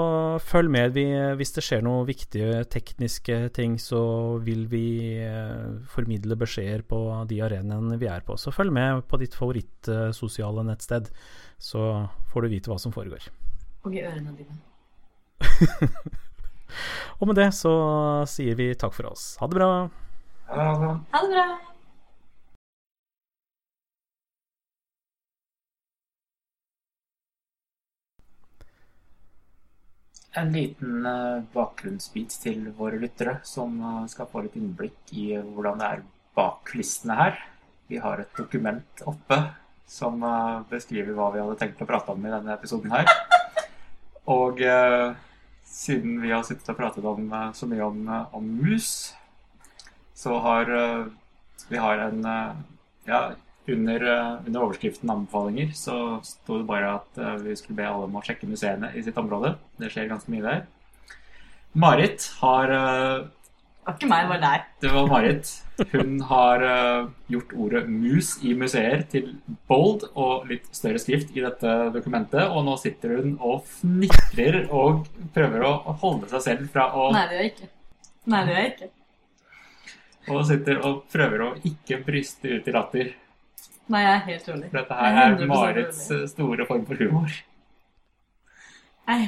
[0.43, 0.91] følg med.
[0.97, 1.05] Vi,
[1.39, 4.01] hvis det skjer noen viktige tekniske ting, så
[4.43, 4.85] vil vi
[5.23, 8.35] eh, formidle beskjeder på de arenaene vi er på.
[8.39, 11.09] Så følg med på ditt favorittsosiale nettsted,
[11.61, 11.87] så
[12.33, 13.29] får du vite hva som foregår.
[13.87, 14.59] Og i ørene dine.
[17.19, 17.73] Og med det så
[18.29, 19.35] sier vi takk for oss.
[19.41, 19.73] Ha det bra.
[20.51, 20.95] Ha det bra.
[21.15, 21.70] Ha det bra!
[30.39, 35.81] En liten eh, bakgrunnsbit til våre lyttere, som eh, skal få litt innblikk i hvordan
[35.81, 36.05] det er
[36.37, 37.41] bak kulissene her.
[37.91, 39.41] Vi har et dokument oppe
[39.91, 43.11] som eh, beskriver hva vi hadde tenkt å prate om i denne episoden her.
[44.31, 45.11] Og eh,
[45.67, 47.27] siden vi har sittet og pratet om,
[47.57, 48.01] så mye om,
[48.31, 49.11] om mus,
[50.15, 50.71] så har
[51.67, 52.27] vi har en
[53.07, 53.31] Ja,
[53.67, 58.07] under, eh, under overskriften 'anbefalinger' så sto det bare at eh, vi skulle be alle
[58.07, 59.55] om å sjekke museene i sitt område.
[59.77, 60.65] Det skjer ganske mye der.
[61.73, 63.27] Marit har eh,
[63.81, 64.65] Det var ikke meg, det var deg.
[64.81, 65.51] Det var Marit.
[65.91, 66.63] Hun har
[67.33, 69.35] gjort ordet 'mus' i museer til
[69.67, 75.07] bold og litt større skrift i dette dokumentet, og nå sitter hun og fnitrer og
[75.33, 77.71] prøver å holde seg selv fra å Nei, det gjør jeg ikke.
[78.25, 78.91] Nei, det gjør jeg ikke.
[80.29, 83.13] Og sitter og prøver å ikke bryste ut i latter.
[83.91, 84.67] Nei, jeg er helt rolig.
[84.71, 86.21] For dette her er 100% Marits rolig.
[86.23, 87.29] eh, store form for humor.
[89.07, 89.23] Nei.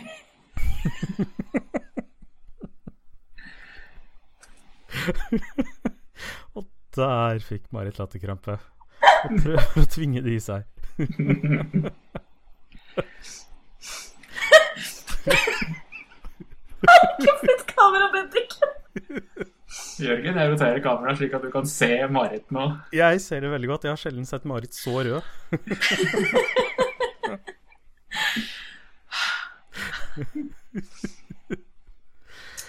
[6.55, 8.57] Og der fikk Marit latterkrampe.
[9.23, 10.61] Og prøver å tvinge det i seg.
[16.83, 18.51] Ikke flytt kameraet, Bendik.
[20.01, 22.63] Jørgen, jeg roterer kameraet slik at du kan se Marit nå.
[22.95, 23.83] Jeg ser det veldig godt.
[23.85, 25.21] Jeg har sjelden sett Marit så rød.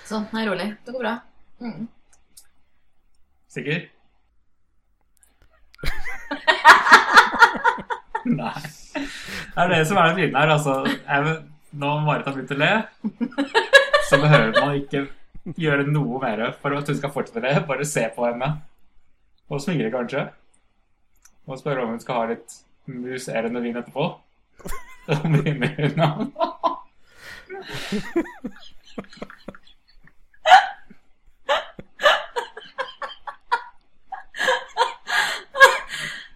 [0.05, 0.77] Sånn, nei, rolig.
[0.85, 1.15] Det går bra.
[1.65, 1.89] Mm.
[3.55, 3.79] Sikker?
[8.25, 8.61] Nei.
[8.95, 10.49] Det er det som er det fine her.
[10.59, 11.19] Altså, jeg,
[11.81, 12.73] nå Marit har begynt å le,
[14.09, 15.01] så behøver man ikke
[15.45, 17.55] gjøre noe mer for at hun skal fortsette det.
[17.69, 18.51] Bare se på henne.
[19.53, 20.29] Og smigre, kanskje.
[21.47, 24.09] Og spørre om hun skal ha litt musserende vin etterpå.
[25.05, 26.55] Så begynner hun å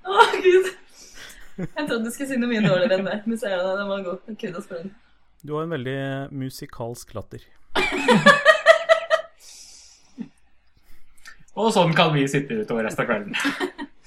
[0.09, 0.69] Å, gud.
[1.59, 3.19] Jeg trodde du skulle si noe mye dårligere enn det.
[3.27, 4.37] Men så er det, den var god.
[4.41, 4.93] Kudos for den.
[5.45, 5.99] Du har en veldig
[6.35, 7.45] musikalsk latter.
[11.59, 13.35] Og sånn kan vi sitte utover resten av kvelden.